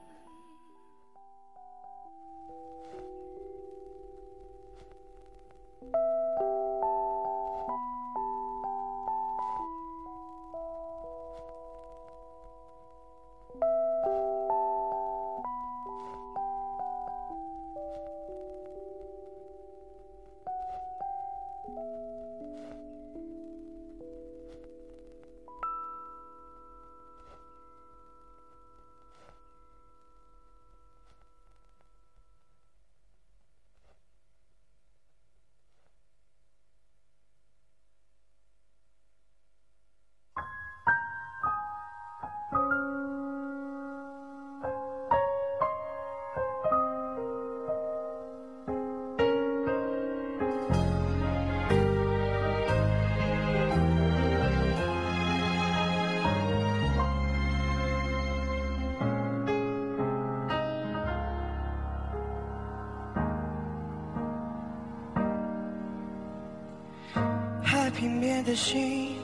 [68.57, 69.15] 心，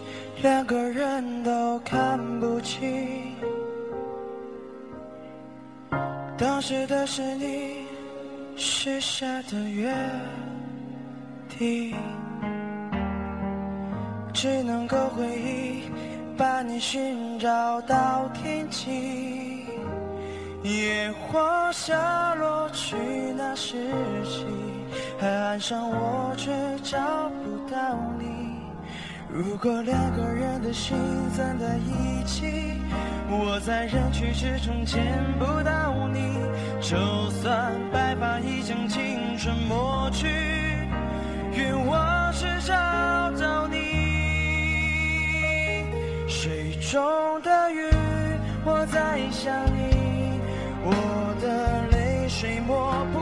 [0.43, 3.35] 两个人都看不清。
[6.37, 7.87] 当时的是你
[8.57, 9.93] 许下的约
[11.49, 11.97] 定，
[14.35, 15.83] 只能够回忆，
[16.37, 19.65] 把你寻找到天际。
[20.63, 22.97] 野花下落去
[23.37, 23.91] 那时
[24.25, 24.47] 起，
[25.19, 26.53] 海岸上我却
[26.85, 28.52] 找不到你。
[29.35, 30.95] 如果两个人的心
[31.35, 32.45] 站在一起，
[33.31, 35.03] 我在人群之中见
[35.39, 36.37] 不到你。
[36.83, 36.99] 就
[37.31, 40.27] 算白发已将青春抹去，
[41.55, 42.75] 愿我是找
[43.41, 43.79] 到你。
[46.29, 47.01] 水中
[47.41, 47.89] 的鱼，
[48.67, 50.41] 我在想你。
[50.85, 50.93] 我
[51.41, 53.19] 的泪水抹不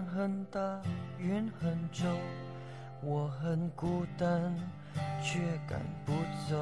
[0.00, 0.80] 天很大，
[1.18, 2.08] 云很重，
[3.02, 4.54] 我很孤单，
[5.22, 6.12] 却赶不
[6.48, 6.56] 走。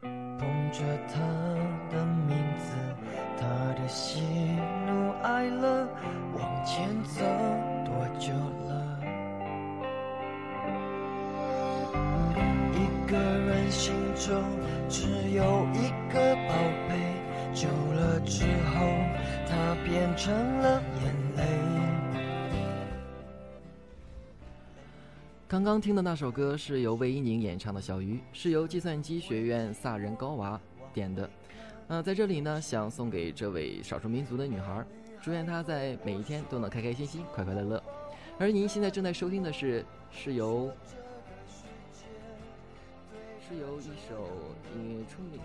[0.00, 0.40] 捧
[0.72, 1.20] 着他
[1.92, 2.74] 的名字，
[3.38, 3.46] 他
[3.80, 4.20] 的喜
[4.88, 5.86] 怒哀乐，
[6.36, 7.22] 往前走
[7.84, 8.32] 多久
[8.66, 8.98] 了？
[12.72, 14.42] 一个人心中
[14.88, 16.54] 只有一个宝
[20.18, 21.44] 成了眼泪。
[25.46, 30.60] 刚刚听的那首歌是由魏一宁演唱的《小鱼》，是由计算机学院萨仁高娃
[30.92, 31.30] 点的。
[31.86, 34.84] 那在这里呢，想送给这位少数民族的女孩，
[35.22, 37.82] 祝愿她在每一天都能开开心心、快快乐乐。
[38.40, 40.68] 而您现在正在收听的是，是由
[43.48, 44.28] 是由一首
[44.74, 45.38] 音乐处理。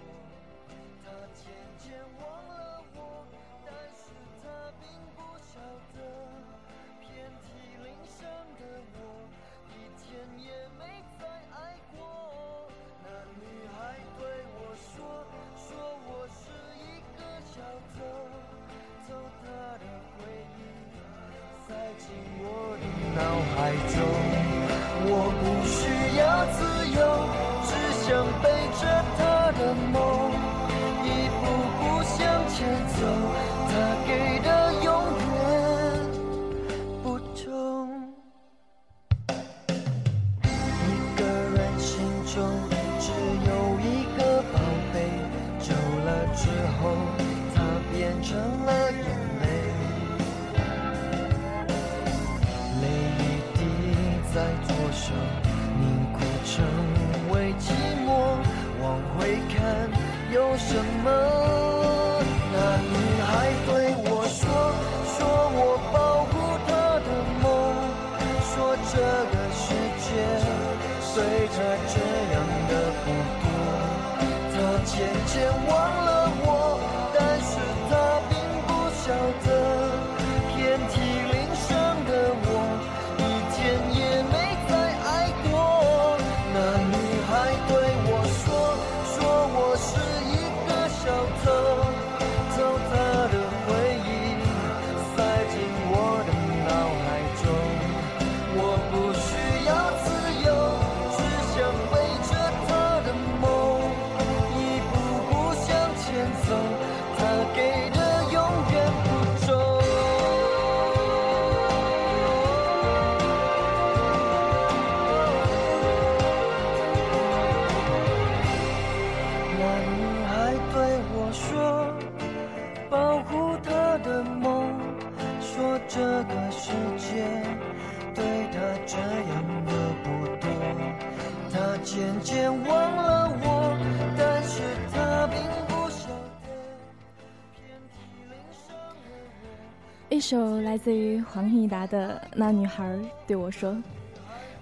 [140.33, 142.97] 首来自于黄义达的《那女孩
[143.27, 143.71] 对我说》，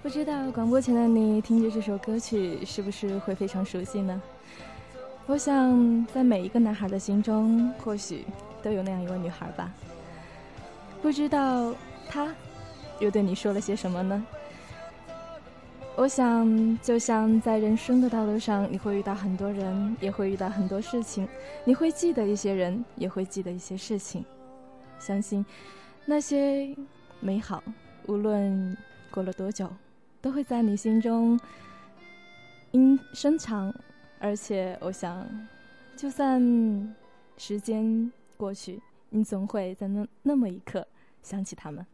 [0.02, 4.20] 不知道广播前的你听着这首歌曲是不是会非常熟悉呢？
[5.24, 8.26] 我想，在每一个男孩的心中，或许
[8.62, 9.72] 都有那样一位女孩吧。
[11.00, 11.74] 不知道
[12.06, 12.30] 她
[13.00, 14.22] 又对你说了些什么呢？
[15.96, 21.26] 我想，就像在人生的道路上，你会遇到很多人，也会遇到很多事情，
[21.64, 24.22] 你会记得一些人，也会记得一些事情。
[25.02, 25.44] 相信
[26.06, 26.76] 那些
[27.18, 27.60] 美好，
[28.06, 28.76] 无论
[29.10, 29.68] 过了多久，
[30.20, 31.38] 都会在你心中
[32.70, 33.74] 因深藏。
[34.20, 35.28] 而且，我想，
[35.96, 36.40] 就算
[37.36, 38.80] 时间过去，
[39.10, 40.86] 你总会在那那么一刻
[41.24, 41.84] 想起他们。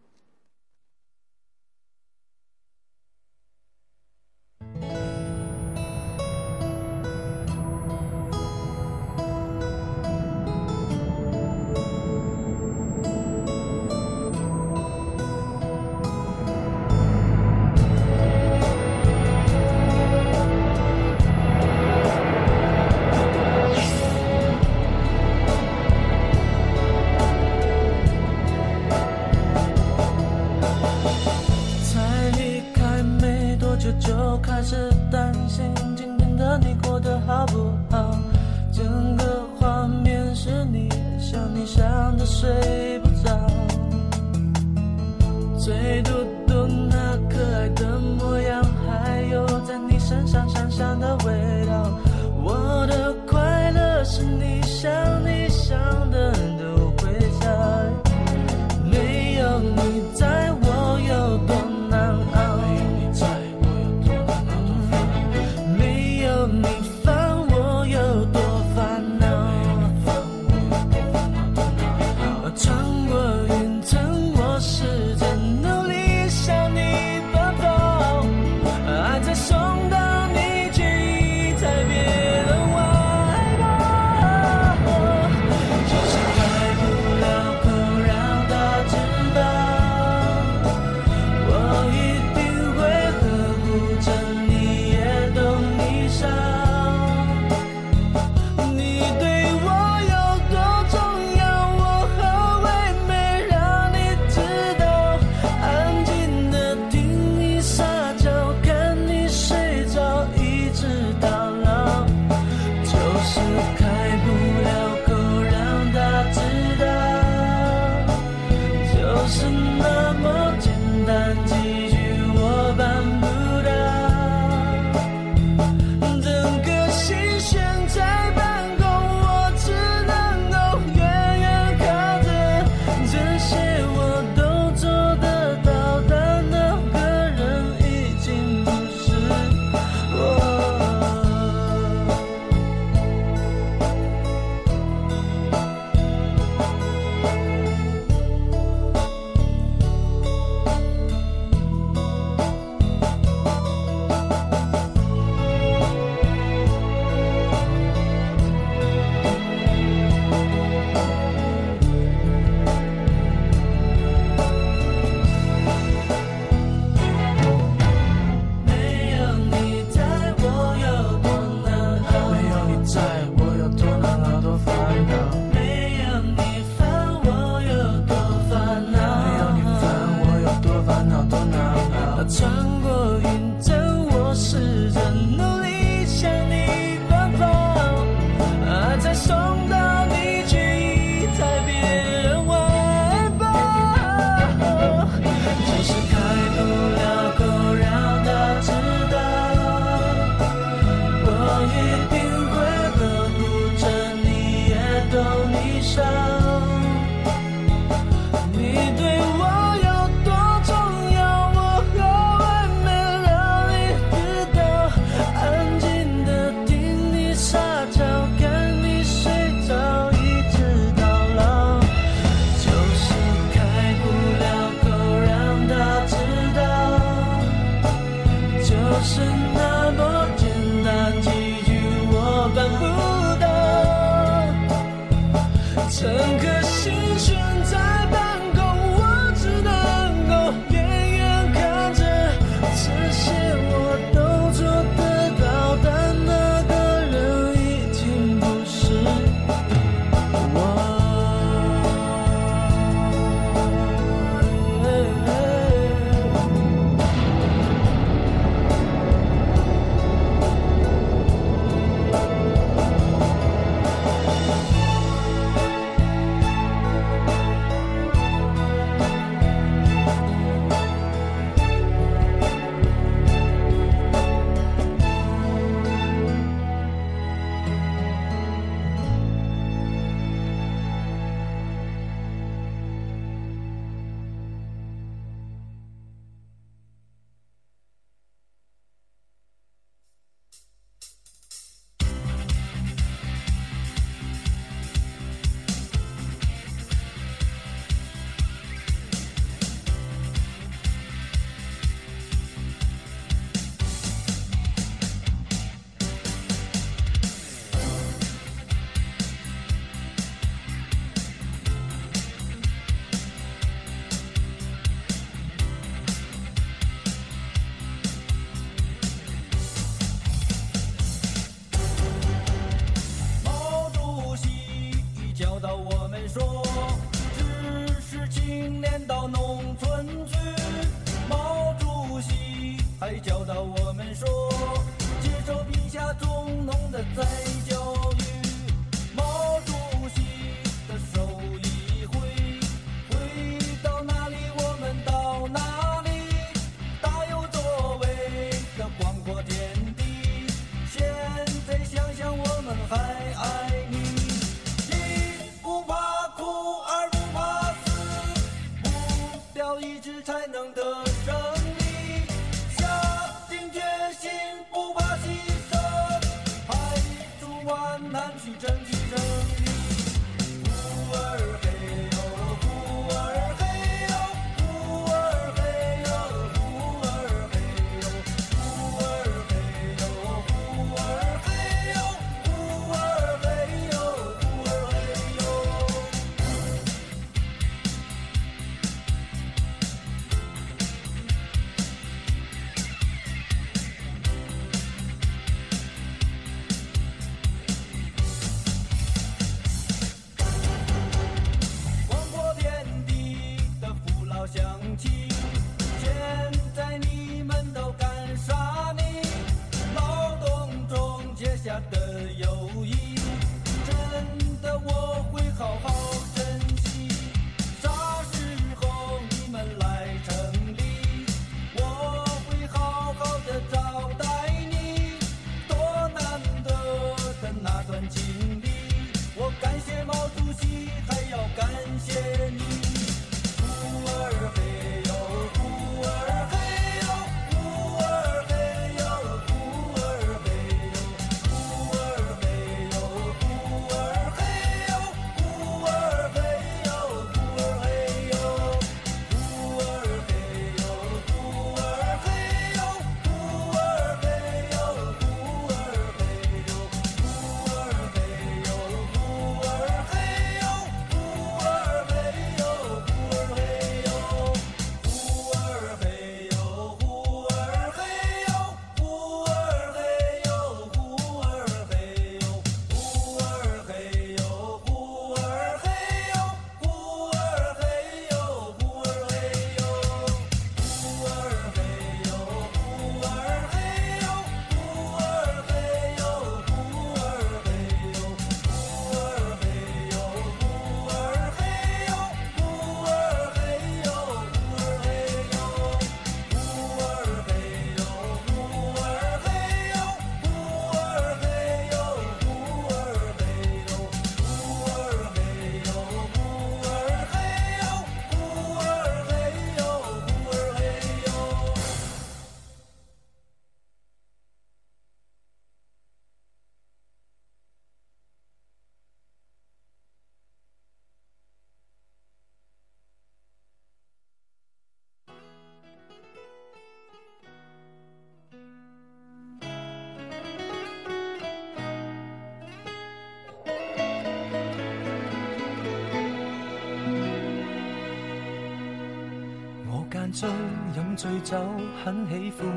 [540.28, 540.50] 晚中
[540.94, 541.56] 饮醉酒，
[542.05, 542.68] 很喜欢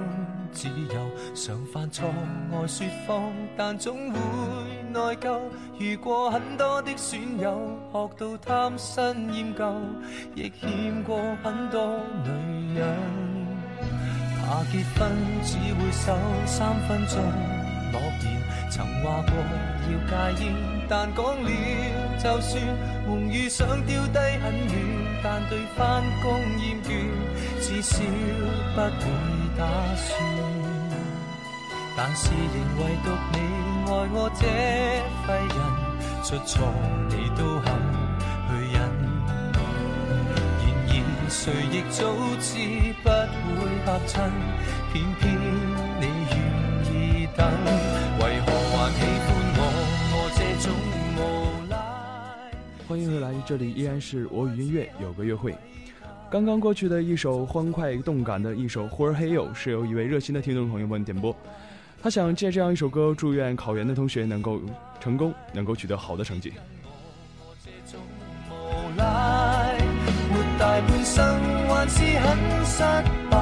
[0.54, 2.08] 自由，常犯错
[2.50, 4.20] 爱说谎，但总会
[4.94, 5.38] 内疚。
[5.78, 9.04] 遇过很多的损友，学到贪新
[9.34, 9.76] 厌旧，
[10.34, 12.88] 亦欠过很多女人。
[14.40, 15.12] 怕结婚
[15.44, 17.20] 只会守三分钟
[17.92, 18.42] 诺言，
[18.72, 19.36] 曾话过
[19.92, 20.54] 要戒烟，
[20.88, 21.50] 但讲了
[22.18, 22.64] 就算，
[23.06, 24.91] 梦遇想丢低很远。
[25.24, 26.90] 但对翻工厌倦，
[27.62, 28.04] 至少
[28.74, 29.06] 不会
[29.58, 29.64] 打
[29.96, 30.08] 算。
[31.96, 33.38] 但是仍唯独你
[33.86, 34.42] 爱我这
[35.28, 35.60] 废人，
[36.24, 36.74] 出错
[37.10, 37.68] 你都肯
[38.48, 38.76] 去忍。
[40.88, 41.40] 然而谁
[41.72, 42.00] 亦早
[42.40, 42.50] 知
[43.04, 43.10] 不
[43.60, 44.32] 会合衬，
[44.92, 45.22] 偏偏
[52.92, 55.56] 欢迎回来，这里依然是我与音乐有个约会。
[56.30, 61.34] 刚刚过去的一首欢快动感的一首《忽而黑又》，是由一位热心的听众朋友们点播。
[62.04, 64.60] 他想借这样一首歌，祝愿考研的同学能够
[65.00, 66.52] 成功，能够取得好的成绩。
[68.50, 68.54] 无
[68.98, 69.78] 赖，
[70.28, 71.24] 活大半生
[71.70, 72.84] 还是很失
[73.30, 73.38] 败。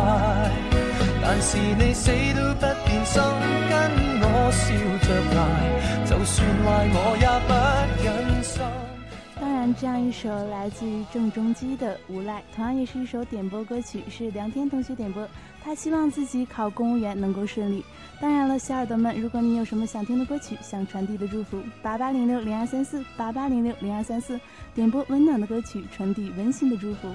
[1.24, 3.20] 但是你死都不变心，
[3.68, 3.74] 跟
[4.22, 4.68] 我笑
[5.08, 7.52] 着挨，就算坏我也不
[8.04, 8.14] 忍
[9.76, 15.28] 这样一首来自于郑中基的《无赖》，同样也是一首点播歌曲，是梁天同学点播。
[15.64, 17.84] 他希望自己考公务员能够顺利。
[18.22, 24.40] 当然了，小耳朵们，如果你有什么想听的歌曲，想传递的祝福，八八零六零二三四，八八零六零二三四，
[24.74, 27.10] 点播温暖的歌曲，传递温馨的祝福。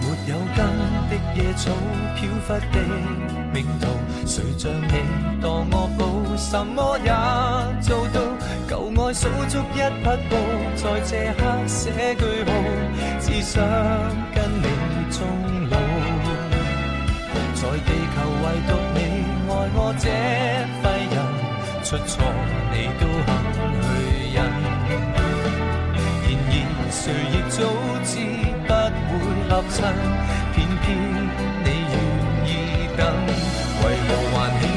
[0.00, 1.70] 没有根的野草，
[2.16, 2.80] 飘忽的
[3.52, 3.86] 命途，
[4.26, 4.94] 谁像你
[5.42, 6.00] 当我宝，
[6.36, 7.10] 什么也
[7.82, 8.20] 做到。
[8.68, 10.32] 旧爱数足一匹布，
[10.74, 12.50] 在这刻写句号，
[13.20, 13.62] 只想
[14.34, 14.66] 跟你
[15.10, 15.20] 终
[15.70, 15.76] 老。
[17.54, 18.98] 在地球唯独你
[19.48, 20.04] 爱我这
[20.80, 21.16] 废人，
[21.84, 22.12] 出错
[22.72, 23.86] 你都肯去
[24.34, 24.36] 忍。
[26.24, 27.02] 然而谁
[27.32, 27.56] 亦早
[28.04, 28.10] 知
[28.66, 28.70] 不
[29.08, 29.12] 会
[29.48, 29.76] 合衬，
[33.04, 34.71] 为何还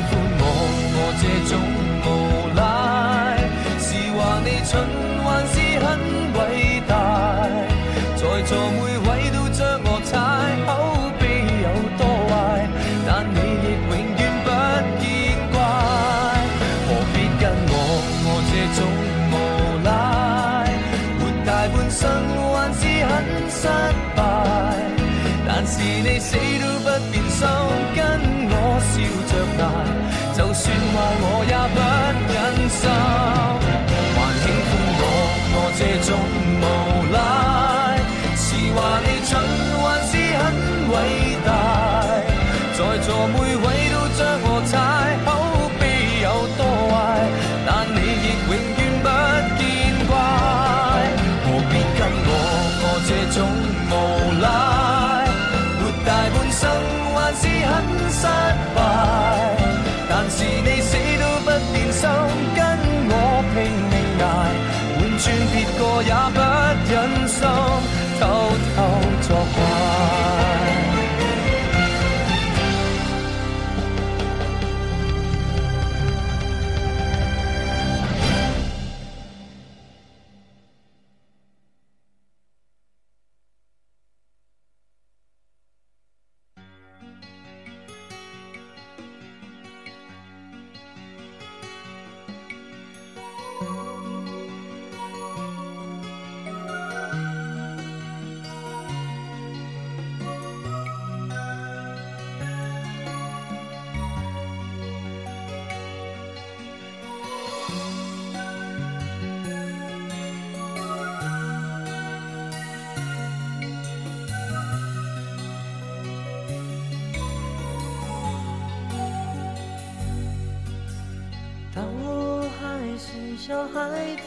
[123.48, 124.24] 小孩子，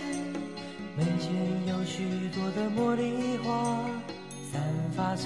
[0.97, 1.35] 门前
[1.67, 3.81] 有许多的茉莉花，
[4.53, 4.63] 散
[4.97, 5.25] 发着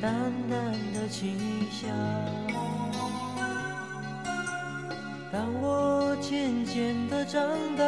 [0.00, 1.38] 淡淡的清
[1.70, 1.90] 香。
[5.30, 7.42] 当我渐渐的长
[7.76, 7.84] 大，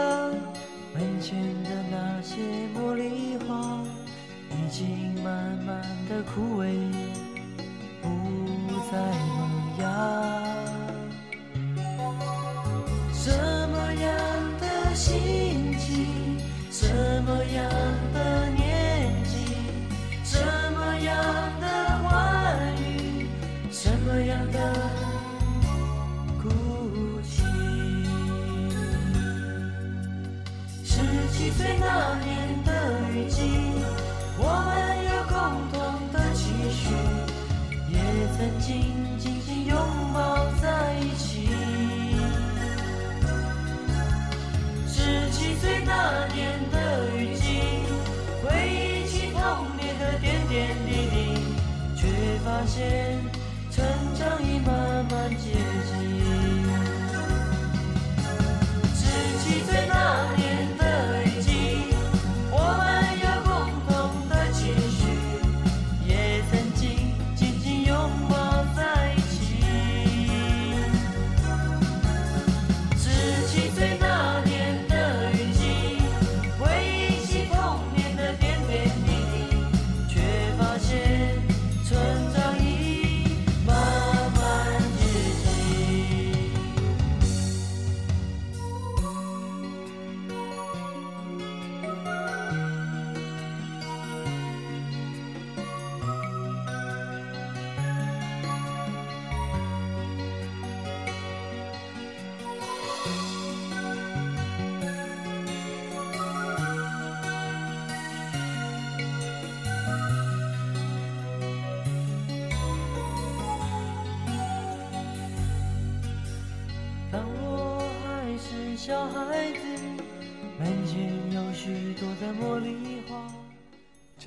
[0.92, 2.36] 门前的那些
[2.76, 3.82] 茉莉花
[4.50, 6.68] 已经慢慢的枯萎，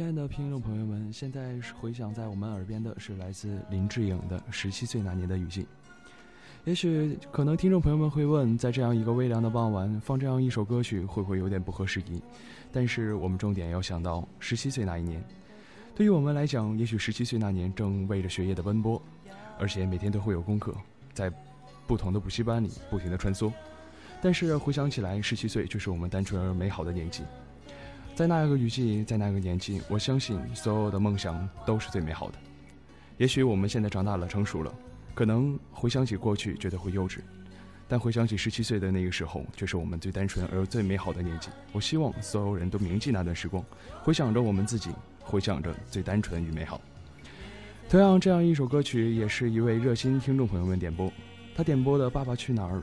[0.01, 5.61] 亲爱的听众朋友们，现在回响在我们耳边的是来自林志颖的《十七岁那年的雨季》。
[6.63, 12.19] 也许可能听众朋友们会问，在这样一个微凉的傍晚放这样一首歌曲，会不会有点不合时宜？
[12.71, 15.23] 但是我们重点要想到十七岁那一年，
[15.93, 18.99] 对于我们来讲，也许十七岁那年正为着学业的奔波，
[19.59, 20.75] 而且每天都会有功课，
[21.13, 21.31] 在
[21.85, 23.53] 不同的补习班里不停的穿梭。
[24.19, 27.21] 但是回想起来，十七岁就是我们单纯而美好的年纪。
[28.21, 32.37] 在那个雨季，在那个年纪，我相信所有的梦想都是最美好的。
[33.17, 34.71] 也许我们现在长大了，成熟了，
[35.15, 37.17] 可能回想起过去觉得会幼稚，
[37.87, 41.49] 但回想起十七岁的那个时候，却是我们最单纯而最美好的年纪。
[41.71, 43.65] 我希望所有人都铭记那段时光，
[44.03, 44.91] 回想着我们自己，
[45.21, 46.79] 回想着最单纯与美好。
[47.89, 51.11] 同样，这样一首歌曲也是一位热心听众朋友们点播，
[51.55, 52.75] 他点播的《爸爸去哪儿》。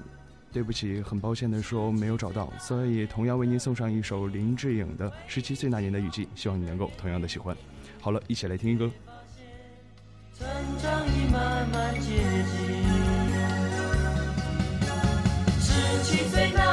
[0.53, 7.57] 对不起，很抱歉的说没有找到，所以同样为您送上一首林志颖的《十七岁那年的雨季》，希望你能够同样的喜欢。
[8.01, 8.91] 好了，一起来听歌。
[10.39, 10.47] 成
[10.79, 12.59] 长已慢慢接近。
[15.61, 16.68] 十七岁那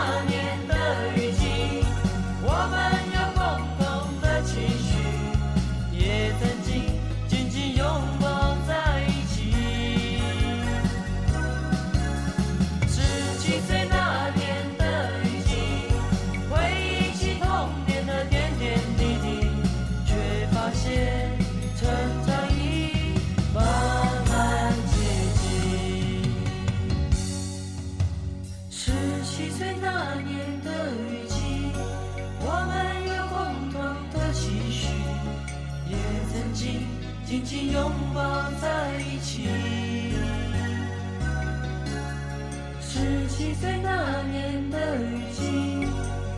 [43.61, 45.87] 岁那年的雨季，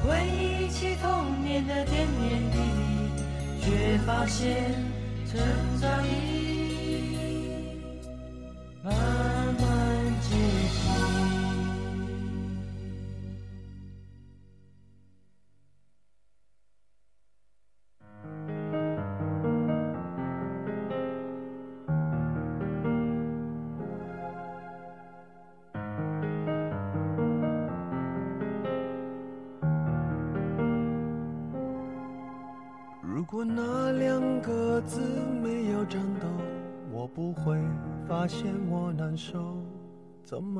[0.03, 2.57] 回忆起童年的点点滴
[3.59, 4.73] 滴，却发现
[5.29, 5.39] 成
[5.81, 6.46] 长已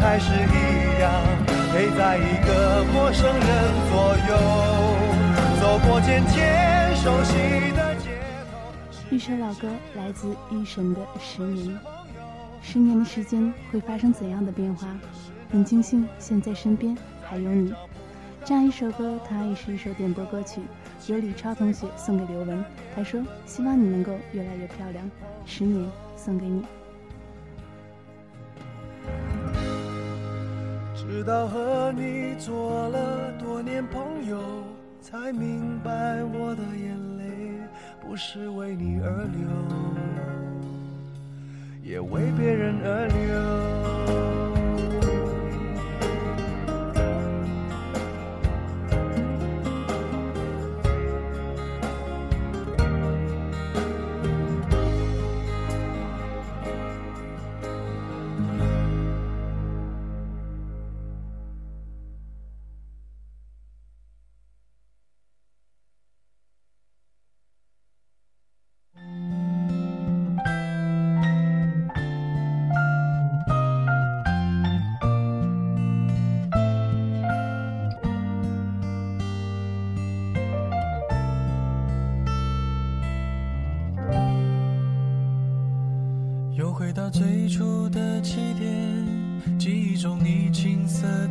[0.00, 1.12] 还是一样，
[1.72, 3.40] 陪在一个陌生人
[3.88, 4.30] 左右，
[5.60, 8.10] 走过渐渐熟悉的街。
[9.10, 11.68] 一首老歌来自一神的《十年》，
[12.62, 14.88] 十年的时间会发生怎样的变化？
[15.50, 17.72] 很庆幸现在身边还有你。
[18.44, 20.60] 这样一首歌，它也是一首点播歌曲，
[21.06, 22.64] 由李超同学送给刘雯。
[22.94, 25.10] 他说：“希望你能够越来越漂亮。”
[25.44, 26.62] 十年送给你。
[30.94, 34.38] 直到和你做了多年朋友，
[35.00, 37.24] 才明白我的眼泪
[38.00, 39.48] 不是为你而流，
[41.82, 43.97] 也为别人而流。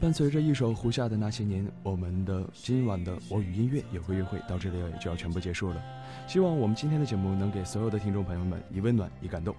[0.00, 5.82] 伴随着一首胡夏的那些年，我们的今晚的我与音乐有个约会到这里也就要全部结束了。
[6.26, 9.56] 希望我们今天的节目能给所有的听众朋友们以温暖以感动。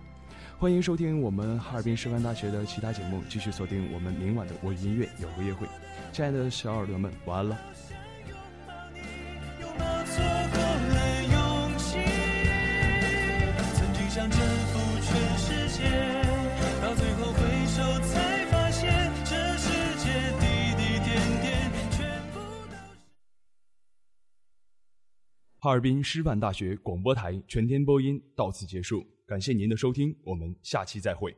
[0.60, 5.68] 欢迎收听我们哈尔滨师范大学的其他节目，继续锁定我们明晚的我与音乐有个约会。
[6.14, 7.58] 亲爱的小耳朵们，晚安了。
[25.66, 31.36] 哈尔滨师范大学广播台全天播音到此结束，感谢您的收听，我们下期再会。